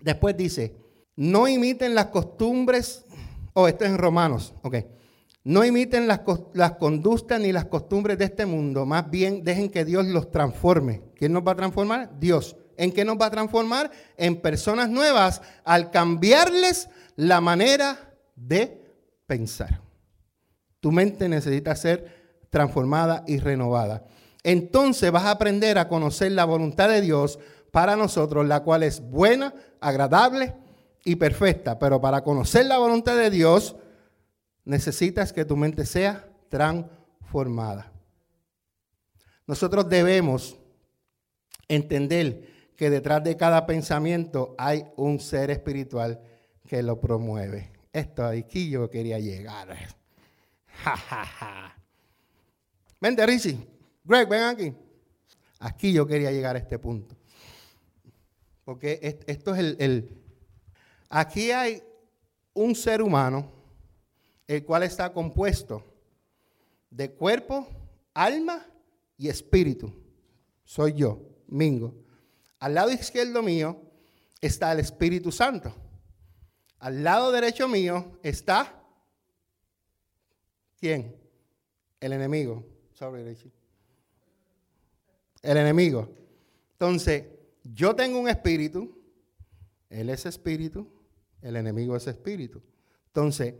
[0.00, 0.74] Después dice,
[1.14, 3.04] no imiten las costumbres,
[3.54, 4.76] oh, esto es en Romanos, ok.
[5.44, 6.22] No imiten las,
[6.54, 11.02] las, conductas ni las costumbres de este mundo, más bien dejen que Dios los transforme.
[11.16, 12.18] ¿Quién nos va a transformar?
[12.18, 12.56] Dios.
[12.76, 13.90] ¿En qué nos va a transformar?
[14.16, 18.84] En personas nuevas al cambiarles la manera de
[19.26, 19.80] pensar.
[20.80, 24.04] Tu mente necesita ser transformada y renovada.
[24.42, 27.38] Entonces vas a aprender a conocer la voluntad de Dios
[27.72, 30.54] para nosotros, la cual es buena, agradable
[31.04, 31.78] y perfecta.
[31.78, 33.76] Pero para conocer la voluntad de Dios,
[34.64, 37.90] necesitas que tu mente sea transformada.
[39.46, 40.58] Nosotros debemos
[41.68, 46.20] entender que detrás de cada pensamiento hay un ser espiritual
[46.66, 47.72] que lo promueve.
[47.92, 49.74] Esto aquí yo quería llegar.
[50.66, 51.76] Ja, ja, ja.
[54.04, 54.74] Greg, ven aquí.
[55.58, 57.16] Aquí yo quería llegar a este punto.
[58.64, 60.22] Porque esto es el...
[61.08, 61.82] Aquí hay
[62.52, 63.50] un ser humano,
[64.46, 65.82] el cual está compuesto
[66.90, 67.66] de cuerpo,
[68.12, 68.66] alma
[69.16, 69.92] y espíritu.
[70.64, 71.94] Soy yo, Mingo.
[72.58, 73.80] Al lado izquierdo mío
[74.40, 75.74] está el Espíritu Santo.
[76.78, 78.76] Al lado derecho mío está
[80.78, 81.16] ¿quién?
[82.00, 82.64] El enemigo.
[82.92, 83.36] Sorry.
[85.42, 86.08] El enemigo.
[86.72, 87.24] Entonces,
[87.64, 88.96] yo tengo un espíritu,
[89.90, 90.86] él es espíritu,
[91.42, 92.62] el enemigo es espíritu.
[93.08, 93.54] Entonces,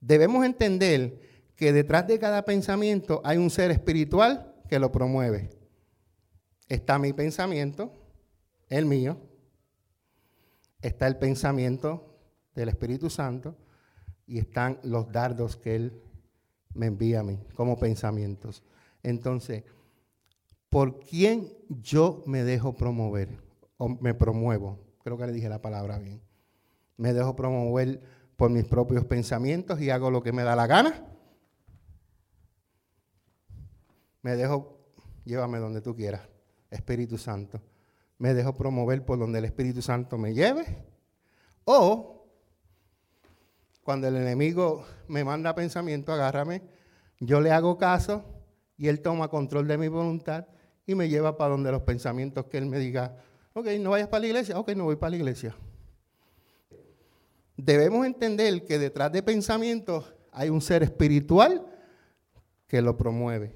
[0.00, 1.20] debemos entender
[1.56, 5.50] que detrás de cada pensamiento hay un ser espiritual que lo promueve.
[6.70, 7.92] Está mi pensamiento,
[8.68, 9.18] el mío,
[10.80, 12.16] está el pensamiento
[12.54, 13.56] del Espíritu Santo
[14.24, 16.00] y están los dardos que Él
[16.72, 18.62] me envía a mí como pensamientos.
[19.02, 19.64] Entonces,
[20.68, 23.42] ¿por quién yo me dejo promover
[23.76, 24.78] o me promuevo?
[25.02, 26.22] Creo que le dije la palabra bien.
[26.96, 28.00] Me dejo promover
[28.36, 31.04] por mis propios pensamientos y hago lo que me da la gana.
[34.22, 34.78] Me dejo,
[35.24, 36.28] llévame donde tú quieras,
[36.70, 37.60] Espíritu Santo
[38.20, 40.84] me dejo promover por donde el Espíritu Santo me lleve.
[41.64, 42.26] O
[43.82, 46.60] cuando el enemigo me manda pensamiento, agárrame,
[47.18, 48.22] yo le hago caso
[48.76, 50.46] y él toma control de mi voluntad
[50.86, 53.16] y me lleva para donde los pensamientos que él me diga,
[53.54, 55.56] ok, no vayas para la iglesia, ok, no voy para la iglesia.
[57.56, 61.66] Debemos entender que detrás de pensamientos hay un ser espiritual
[62.66, 63.54] que lo promueve.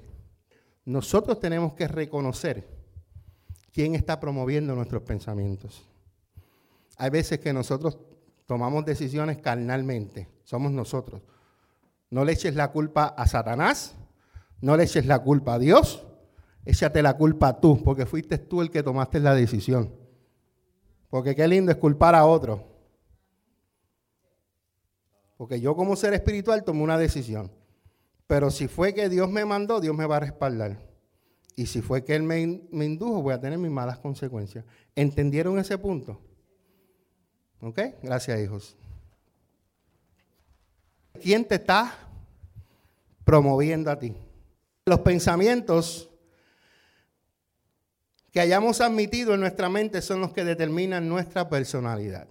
[0.86, 2.73] Nosotros tenemos que reconocer
[3.74, 5.84] ¿Quién está promoviendo nuestros pensamientos?
[6.96, 7.98] Hay veces que nosotros
[8.46, 11.22] tomamos decisiones carnalmente, somos nosotros.
[12.08, 13.96] No le eches la culpa a Satanás,
[14.60, 16.06] no le eches la culpa a Dios,
[16.64, 19.92] échate la culpa tú, porque fuiste tú el que tomaste la decisión.
[21.10, 22.64] Porque qué lindo es culpar a otro.
[25.36, 27.50] Porque yo como ser espiritual tomé una decisión.
[28.28, 30.93] Pero si fue que Dios me mandó, Dios me va a respaldar.
[31.56, 34.64] Y si fue que Él me, indujo, voy a tener mis malas consecuencias.
[34.94, 36.20] ¿Entendieron ese punto?
[37.60, 37.80] ¿Ok?
[38.02, 38.76] Gracias, hijos.
[41.22, 41.96] ¿Quién te está
[43.24, 44.14] promoviendo a ti?
[44.84, 46.10] Los pensamientos
[48.32, 52.26] que hayamos admitido en nuestra mente son los que determinan nuestra personalidad.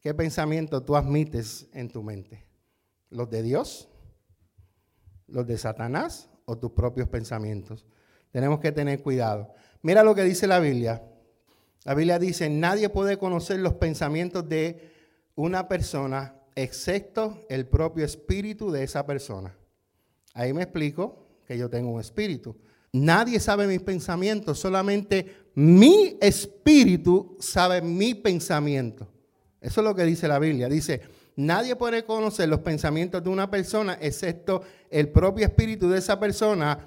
[0.00, 2.46] ¿Qué pensamiento tú admites en tu mente?
[3.10, 3.88] ¿Los de Dios?
[5.26, 6.30] ¿Los de Satanás?
[6.44, 7.84] ¿O tus propios pensamientos?
[8.30, 9.52] Tenemos que tener cuidado.
[9.82, 11.02] Mira lo que dice la Biblia.
[11.84, 14.90] La Biblia dice, nadie puede conocer los pensamientos de
[15.34, 19.54] una persona excepto el propio espíritu de esa persona.
[20.34, 22.56] Ahí me explico que yo tengo un espíritu.
[22.92, 29.08] Nadie sabe mis pensamientos, solamente mi espíritu sabe mi pensamiento.
[29.60, 30.68] Eso es lo que dice la Biblia.
[30.68, 31.02] Dice,
[31.36, 36.86] nadie puede conocer los pensamientos de una persona excepto el propio espíritu de esa persona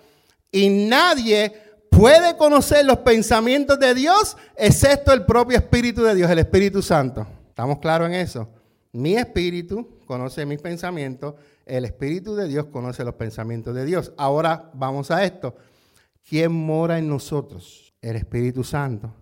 [0.51, 1.53] y nadie
[1.89, 7.25] puede conocer los pensamientos de Dios excepto el propio Espíritu de Dios, el Espíritu Santo.
[7.49, 8.49] ¿Estamos claros en eso?
[8.93, 11.35] Mi espíritu conoce mis pensamientos,
[11.65, 14.11] el Espíritu de Dios conoce los pensamientos de Dios.
[14.17, 15.55] Ahora vamos a esto.
[16.27, 17.93] ¿Quién mora en nosotros?
[18.01, 19.13] El Espíritu Santo.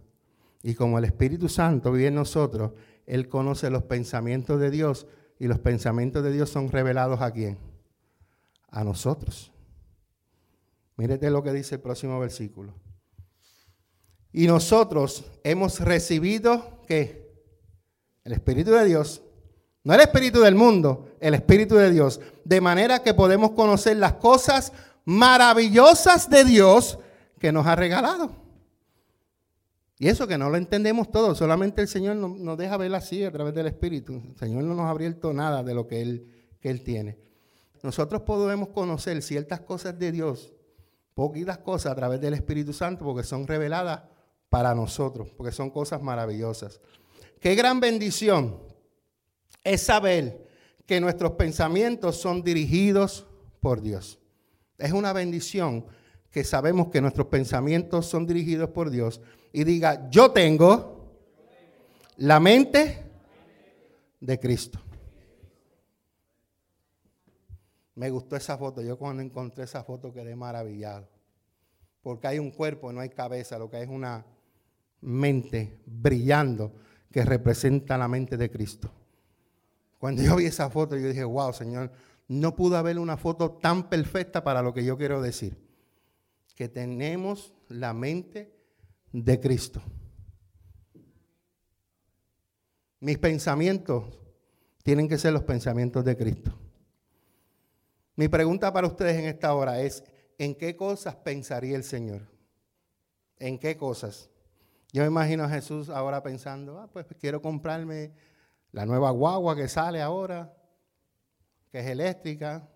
[0.63, 2.71] Y como el Espíritu Santo vive en nosotros,
[3.05, 5.05] Él conoce los pensamientos de Dios
[5.37, 7.57] y los pensamientos de Dios son revelados a quién?
[8.69, 9.51] A nosotros.
[10.99, 12.73] Mírete lo que dice el próximo versículo.
[14.33, 17.41] Y nosotros hemos recibido ¿qué?
[18.25, 19.21] El Espíritu de Dios.
[19.85, 22.19] No el Espíritu del mundo, el Espíritu de Dios.
[22.43, 24.73] De manera que podemos conocer las cosas
[25.05, 26.99] maravillosas de Dios
[27.39, 28.31] que nos ha regalado.
[29.99, 33.31] Y eso que no lo entendemos todo, solamente el Señor nos, deja ver así a
[33.31, 34.21] través del Espíritu.
[34.31, 36.27] El Señor no nos ha abierto nada de lo que Él,
[36.59, 37.17] que Él tiene.
[37.83, 40.51] Nosotros podemos conocer ciertas cosas de Dios
[41.19, 44.03] poquitas cosas a través del Espíritu Santo porque son reveladas
[44.47, 46.79] para nosotros, porque son cosas maravillosas.
[47.41, 48.57] Qué gran bendición
[49.61, 50.47] es saber
[50.85, 53.27] que nuestros pensamientos son dirigidos
[53.59, 54.17] por Dios.
[54.77, 55.85] Es una bendición
[56.31, 59.19] que sabemos que nuestros pensamientos son dirigidos por Dios
[59.51, 61.17] y diga, yo tengo
[62.15, 63.03] la mente
[64.21, 64.79] de Cristo.
[67.99, 68.81] Me gustó esa foto.
[68.81, 71.09] Yo cuando encontré esa foto quedé maravillado.
[72.01, 74.25] Porque hay un cuerpo, no hay cabeza, lo que hay es una
[75.01, 76.71] mente brillando
[77.11, 78.89] que representa la mente de Cristo.
[79.97, 81.91] Cuando yo vi esa foto, yo dije, wow, Señor,
[82.29, 85.57] no pudo haber una foto tan perfecta para lo que yo quiero decir.
[86.55, 88.55] Que tenemos la mente
[89.11, 89.81] de Cristo.
[93.01, 94.05] Mis pensamientos
[94.83, 96.57] tienen que ser los pensamientos de Cristo.
[98.19, 100.03] Mi pregunta para ustedes en esta hora es,
[100.37, 102.27] ¿en qué cosas pensaría el Señor?
[103.37, 104.29] ¿En qué cosas?
[104.91, 108.11] Yo me imagino a Jesús ahora pensando, ah, pues quiero comprarme
[108.73, 110.53] la nueva guagua que sale ahora,
[111.71, 112.67] que es eléctrica.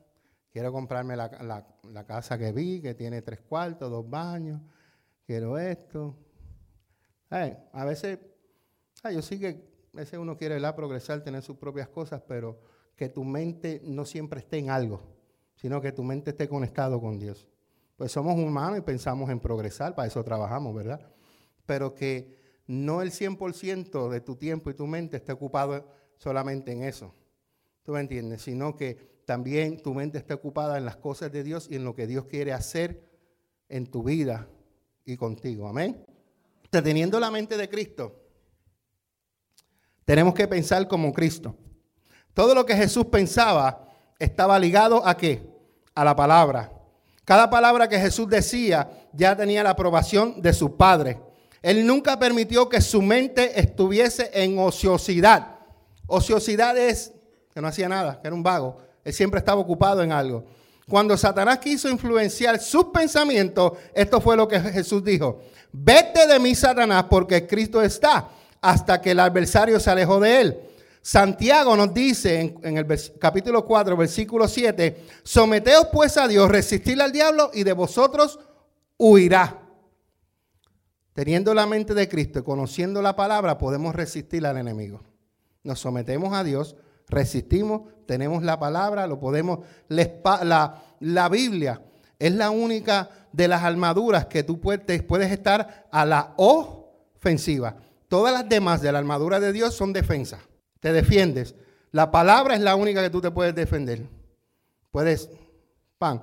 [0.50, 4.62] Quiero comprarme la, casa que vi, que tiene tres cuartos, dos baños.
[5.26, 6.16] Quiero esto.
[7.30, 8.18] a veces,
[9.12, 12.62] yo sí que a veces uno quiere progresar, tener sus propias cosas, pero
[12.96, 15.13] que tu mente no siempre esté en algo,
[15.64, 17.48] sino que tu mente esté conectado con Dios.
[17.96, 21.10] Pues somos humanos y pensamos en progresar, para eso trabajamos, ¿verdad?
[21.66, 22.38] Pero que
[22.68, 25.88] no el 100% de tu tiempo y tu mente esté ocupado
[26.18, 27.16] solamente en eso.
[27.82, 28.42] ¿Tú me entiendes?
[28.42, 31.96] Sino que también tu mente esté ocupada en las cosas de Dios y en lo
[31.96, 33.02] que Dios quiere hacer
[33.70, 34.50] en tu vida
[35.06, 35.70] y contigo.
[35.70, 36.06] Amén.
[36.72, 38.22] Teniendo la mente de Cristo,
[40.04, 41.56] tenemos que pensar como Cristo.
[42.34, 43.88] Todo lo que Jesús pensaba
[44.20, 45.53] estaba ligado a qué?
[45.96, 46.72] A la palabra.
[47.26, 51.20] Cada palabra que Jesús decía ya tenía la aprobación de su Padre.
[51.62, 55.56] Él nunca permitió que su mente estuviese en ociosidad.
[56.08, 57.14] Ociosidad es
[57.54, 58.78] que no hacía nada, que era un vago.
[59.04, 60.44] Él siempre estaba ocupado en algo.
[60.90, 65.42] Cuando Satanás quiso influenciar sus pensamientos, esto fue lo que Jesús dijo.
[65.72, 68.30] Vete de mí, Satanás, porque Cristo está,
[68.60, 70.60] hasta que el adversario se alejó de él.
[71.06, 72.88] Santiago nos dice en, el
[73.20, 78.40] capítulo 4, versículo 7, someteos pues a Dios, resistid al diablo y de vosotros
[78.98, 79.60] huirá.
[81.12, 85.04] Teniendo la mente de Cristo y conociendo la palabra, podemos resistir al enemigo.
[85.64, 86.78] Nos sometemos a Dios,
[87.10, 89.60] resistimos, tenemos la palabra, lo podemos.
[89.90, 91.82] La, la Biblia
[92.18, 97.76] es la única de las armaduras que tú puedes, puedes estar a la ofensiva.
[98.08, 100.40] Todas las demás de la armadura de Dios son defensa.
[100.84, 101.56] Te defiendes.
[101.92, 104.06] La palabra es la única que tú te puedes defender.
[104.92, 105.30] Puedes,
[105.98, 106.22] pan.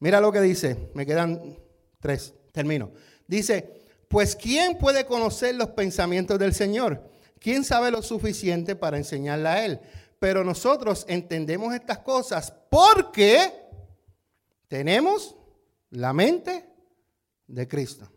[0.00, 1.56] Mira lo que dice, me quedan
[2.00, 2.90] tres, termino.
[3.28, 7.08] Dice, pues ¿quién puede conocer los pensamientos del Señor?
[7.38, 9.80] ¿Quién sabe lo suficiente para enseñarle a Él?
[10.18, 13.52] Pero nosotros entendemos estas cosas porque
[14.66, 15.36] tenemos
[15.90, 16.68] la mente
[17.46, 18.10] de Cristo.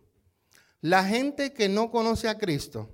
[0.82, 2.89] La gente que no conoce a Cristo,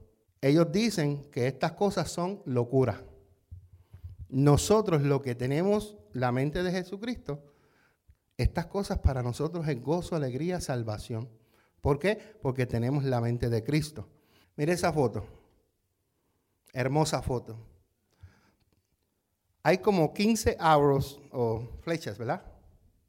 [0.47, 3.03] ellos dicen que estas cosas son locura.
[4.29, 7.43] Nosotros lo que tenemos la mente de Jesucristo,
[8.37, 11.29] estas cosas para nosotros es gozo, alegría, salvación.
[11.81, 12.19] ¿Por qué?
[12.43, 14.07] Porque tenemos la mente de Cristo.
[14.55, 15.25] Mire esa foto.
[16.73, 17.57] Hermosa foto.
[19.63, 22.43] Hay como 15 arrows o flechas, ¿verdad?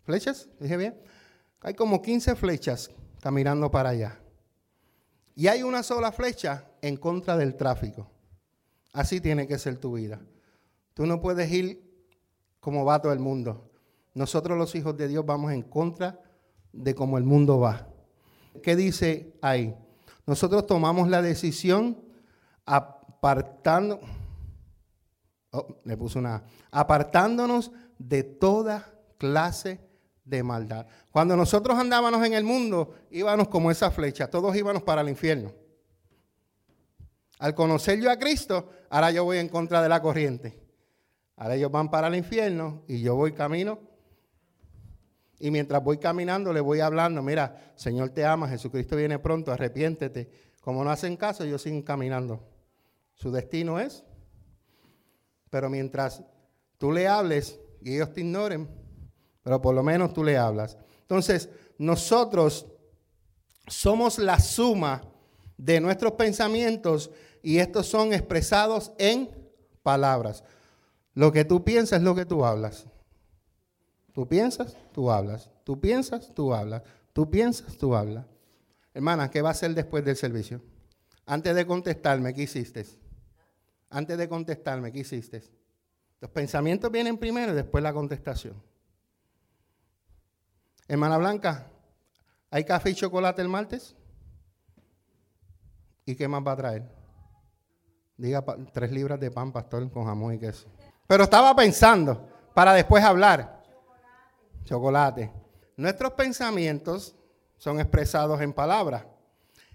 [0.05, 0.49] ¿Flechas?
[0.59, 0.99] ¿Dije bien?
[1.61, 4.20] Hay como 15 flechas caminando para allá.
[5.34, 8.11] Y hay una sola flecha en contra del tráfico.
[8.93, 10.20] Así tiene que ser tu vida.
[10.95, 11.82] Tú no puedes ir
[12.61, 13.70] como va todo el mundo.
[14.14, 16.20] Nosotros los hijos de Dios vamos en contra
[16.72, 17.89] de cómo el mundo va.
[18.62, 19.74] ¿Qué dice ahí?
[20.26, 21.99] Nosotros tomamos la decisión
[22.64, 24.01] apartando,
[25.53, 29.80] oh, le puse una, apartándonos de toda clase
[30.24, 30.87] de maldad.
[31.11, 35.53] Cuando nosotros andábamos en el mundo, íbamos como esa flecha, todos íbamos para el infierno.
[37.39, 40.59] Al conocer yo a Cristo, ahora yo voy en contra de la corriente.
[41.37, 43.80] Ahora ellos van para el infierno y yo voy camino
[45.39, 50.30] y mientras voy caminando, le voy hablando, mira, Señor te ama, Jesucristo viene pronto, arrepiéntete.
[50.61, 52.43] Como no hacen caso, ellos siguen caminando.
[53.14, 54.03] Su destino es.
[55.51, 56.22] Pero mientras
[56.78, 58.68] tú le hables y ellos te ignoren,
[59.43, 60.78] pero por lo menos tú le hablas.
[61.03, 62.66] Entonces, nosotros
[63.66, 65.03] somos la suma
[65.59, 67.11] de nuestros pensamientos
[67.47, 69.30] y estos son expresados en
[69.84, 70.42] palabras.
[71.14, 72.86] Lo que tú piensas es lo que tú hablas.
[74.12, 75.49] Tú piensas, tú hablas.
[75.62, 76.82] Tú piensas, tú hablas.
[77.12, 78.26] Tú piensas, tú hablas.
[78.92, 80.61] Hermana, ¿qué va a hacer después del servicio?
[81.24, 82.84] Antes de contestarme, ¿qué hiciste?
[83.90, 85.44] Antes de contestarme, ¿qué hiciste?
[86.20, 88.61] Los pensamientos vienen primero y después la contestación.
[90.88, 91.70] Hermana Blanca,
[92.51, 93.94] ¿hay café y chocolate el martes?
[96.05, 96.95] ¿Y qué más va a traer?
[98.17, 100.67] Diga tres libras de pan, pastor, con jamón y queso.
[101.07, 103.62] Pero estaba pensando, para después hablar.
[104.64, 105.31] Chocolate.
[105.77, 107.14] Nuestros pensamientos
[107.59, 109.05] son expresados en palabras.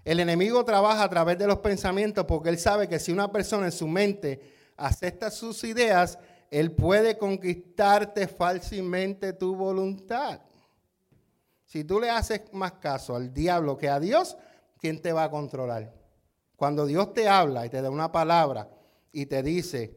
[0.04, 3.66] El enemigo trabaja a través de los pensamientos porque él sabe que si una persona
[3.66, 4.40] en su mente
[4.76, 6.18] acepta sus ideas,
[6.50, 10.40] él puede conquistarte fácilmente tu voluntad.
[11.64, 14.36] Si tú le haces más caso al diablo que a Dios,
[14.78, 16.01] ¿quién te va a controlar?
[16.62, 18.70] Cuando Dios te habla y te da una palabra
[19.10, 19.96] y te dice,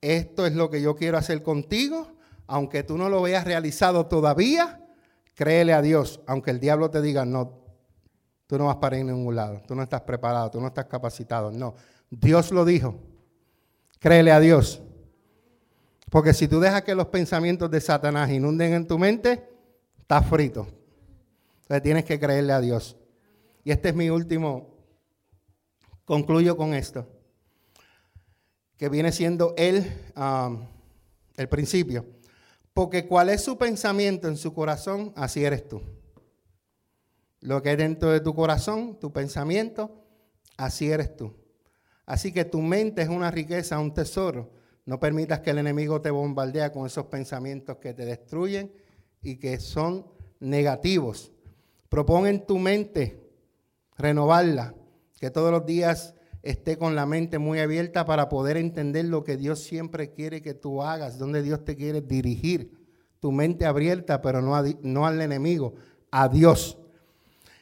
[0.00, 2.16] esto es lo que yo quiero hacer contigo,
[2.46, 4.80] aunque tú no lo veas realizado todavía,
[5.34, 7.58] créele a Dios, aunque el diablo te diga, no,
[8.46, 10.86] tú no vas para ir a ningún lado, tú no estás preparado, tú no estás
[10.86, 11.50] capacitado.
[11.50, 11.74] No,
[12.08, 12.98] Dios lo dijo.
[13.98, 14.80] Créele a Dios.
[16.08, 19.46] Porque si tú dejas que los pensamientos de Satanás inunden en tu mente,
[19.98, 20.66] estás frito.
[21.60, 22.96] Entonces tienes que creerle a Dios.
[23.62, 24.71] Y este es mi último,
[26.12, 27.08] concluyo con esto,
[28.76, 30.66] que viene siendo el, um,
[31.38, 32.04] el principio.
[32.74, 35.80] Porque cuál es su pensamiento en su corazón, así eres tú.
[37.40, 40.04] Lo que hay dentro de tu corazón, tu pensamiento,
[40.58, 41.32] así eres tú.
[42.04, 44.52] Así que tu mente es una riqueza, un tesoro.
[44.84, 48.70] No permitas que el enemigo te bombardee con esos pensamientos que te destruyen
[49.22, 50.06] y que son
[50.40, 51.32] negativos.
[51.88, 53.18] Propon en tu mente
[53.96, 54.74] renovarla,
[55.22, 59.36] que todos los días esté con la mente muy abierta para poder entender lo que
[59.36, 62.72] Dios siempre quiere que tú hagas, donde Dios te quiere dirigir.
[63.20, 65.74] Tu mente abierta, pero no, al enemigo,
[66.10, 66.76] a Dios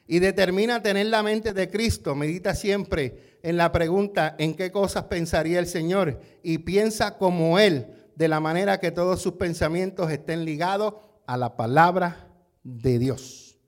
[0.07, 2.15] y determina tener la mente de Cristo.
[2.15, 7.89] Medita siempre en la pregunta en qué cosas pensaría el Señor y piensa como Él,
[8.17, 10.95] de la manera que todos sus pensamientos estén ligados
[11.27, 12.27] a la palabra
[12.63, 13.59] de Dios.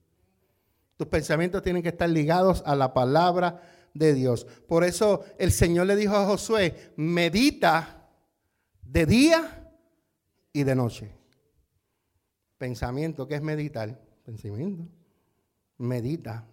[0.96, 4.44] Tus pensamientos tienen que estar ligados a la palabra de Dios.
[4.66, 8.08] Por eso el Señor le dijo a Josué, medita
[8.82, 9.72] de día
[10.52, 11.10] y de noche.
[12.58, 14.00] Pensamiento, ¿qué es meditar?
[14.24, 14.86] Pensamiento
[15.82, 16.46] medita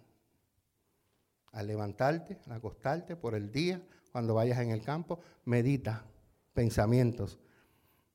[1.52, 3.82] al levantarte, al acostarte por el día,
[4.12, 6.04] cuando vayas en el campo, medita
[6.52, 7.38] pensamientos.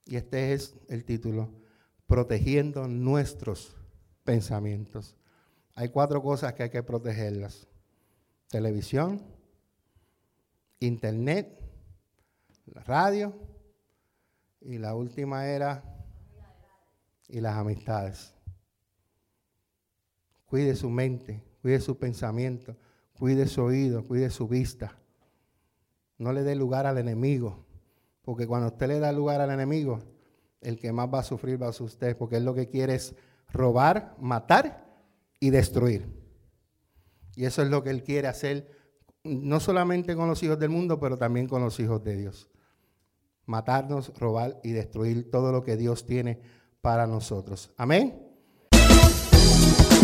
[0.06, 1.50] Y este es el título,
[2.06, 3.76] protegiendo nuestros
[4.24, 5.16] pensamientos.
[5.74, 7.68] Hay cuatro cosas que hay que protegerlas.
[8.50, 9.22] Televisión,
[10.80, 11.60] internet,
[12.86, 13.34] radio
[14.62, 15.84] y la última era
[17.28, 18.34] y las amistades.
[20.46, 22.76] Cuide su mente, cuide su pensamiento,
[23.18, 24.98] cuide su oído, cuide su vista.
[26.18, 27.66] No le dé lugar al enemigo,
[28.22, 30.00] porque cuando usted le da lugar al enemigo,
[30.62, 32.96] el que más va a sufrir va a ser usted, porque él lo que quiere
[32.96, 33.16] es
[33.52, 34.86] robar, matar
[35.40, 36.25] y destruir.
[37.36, 38.70] Y eso es lo que él quiere hacer,
[39.24, 42.50] no solamente con los hijos del mundo, pero también con los hijos de Dios.
[43.46, 46.40] Matarnos, robar y destruir todo lo que Dios tiene
[46.82, 47.72] para nosotros.
[47.78, 48.26] Amén.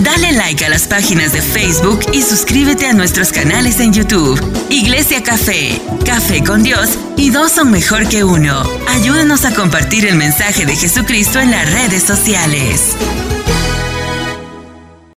[0.03, 4.39] Dale like a las páginas de Facebook y suscríbete a nuestros canales en YouTube.
[4.70, 8.63] Iglesia Café, Café con Dios y dos son mejor que uno.
[8.89, 12.95] Ayúdanos a compartir el mensaje de Jesucristo en las redes sociales.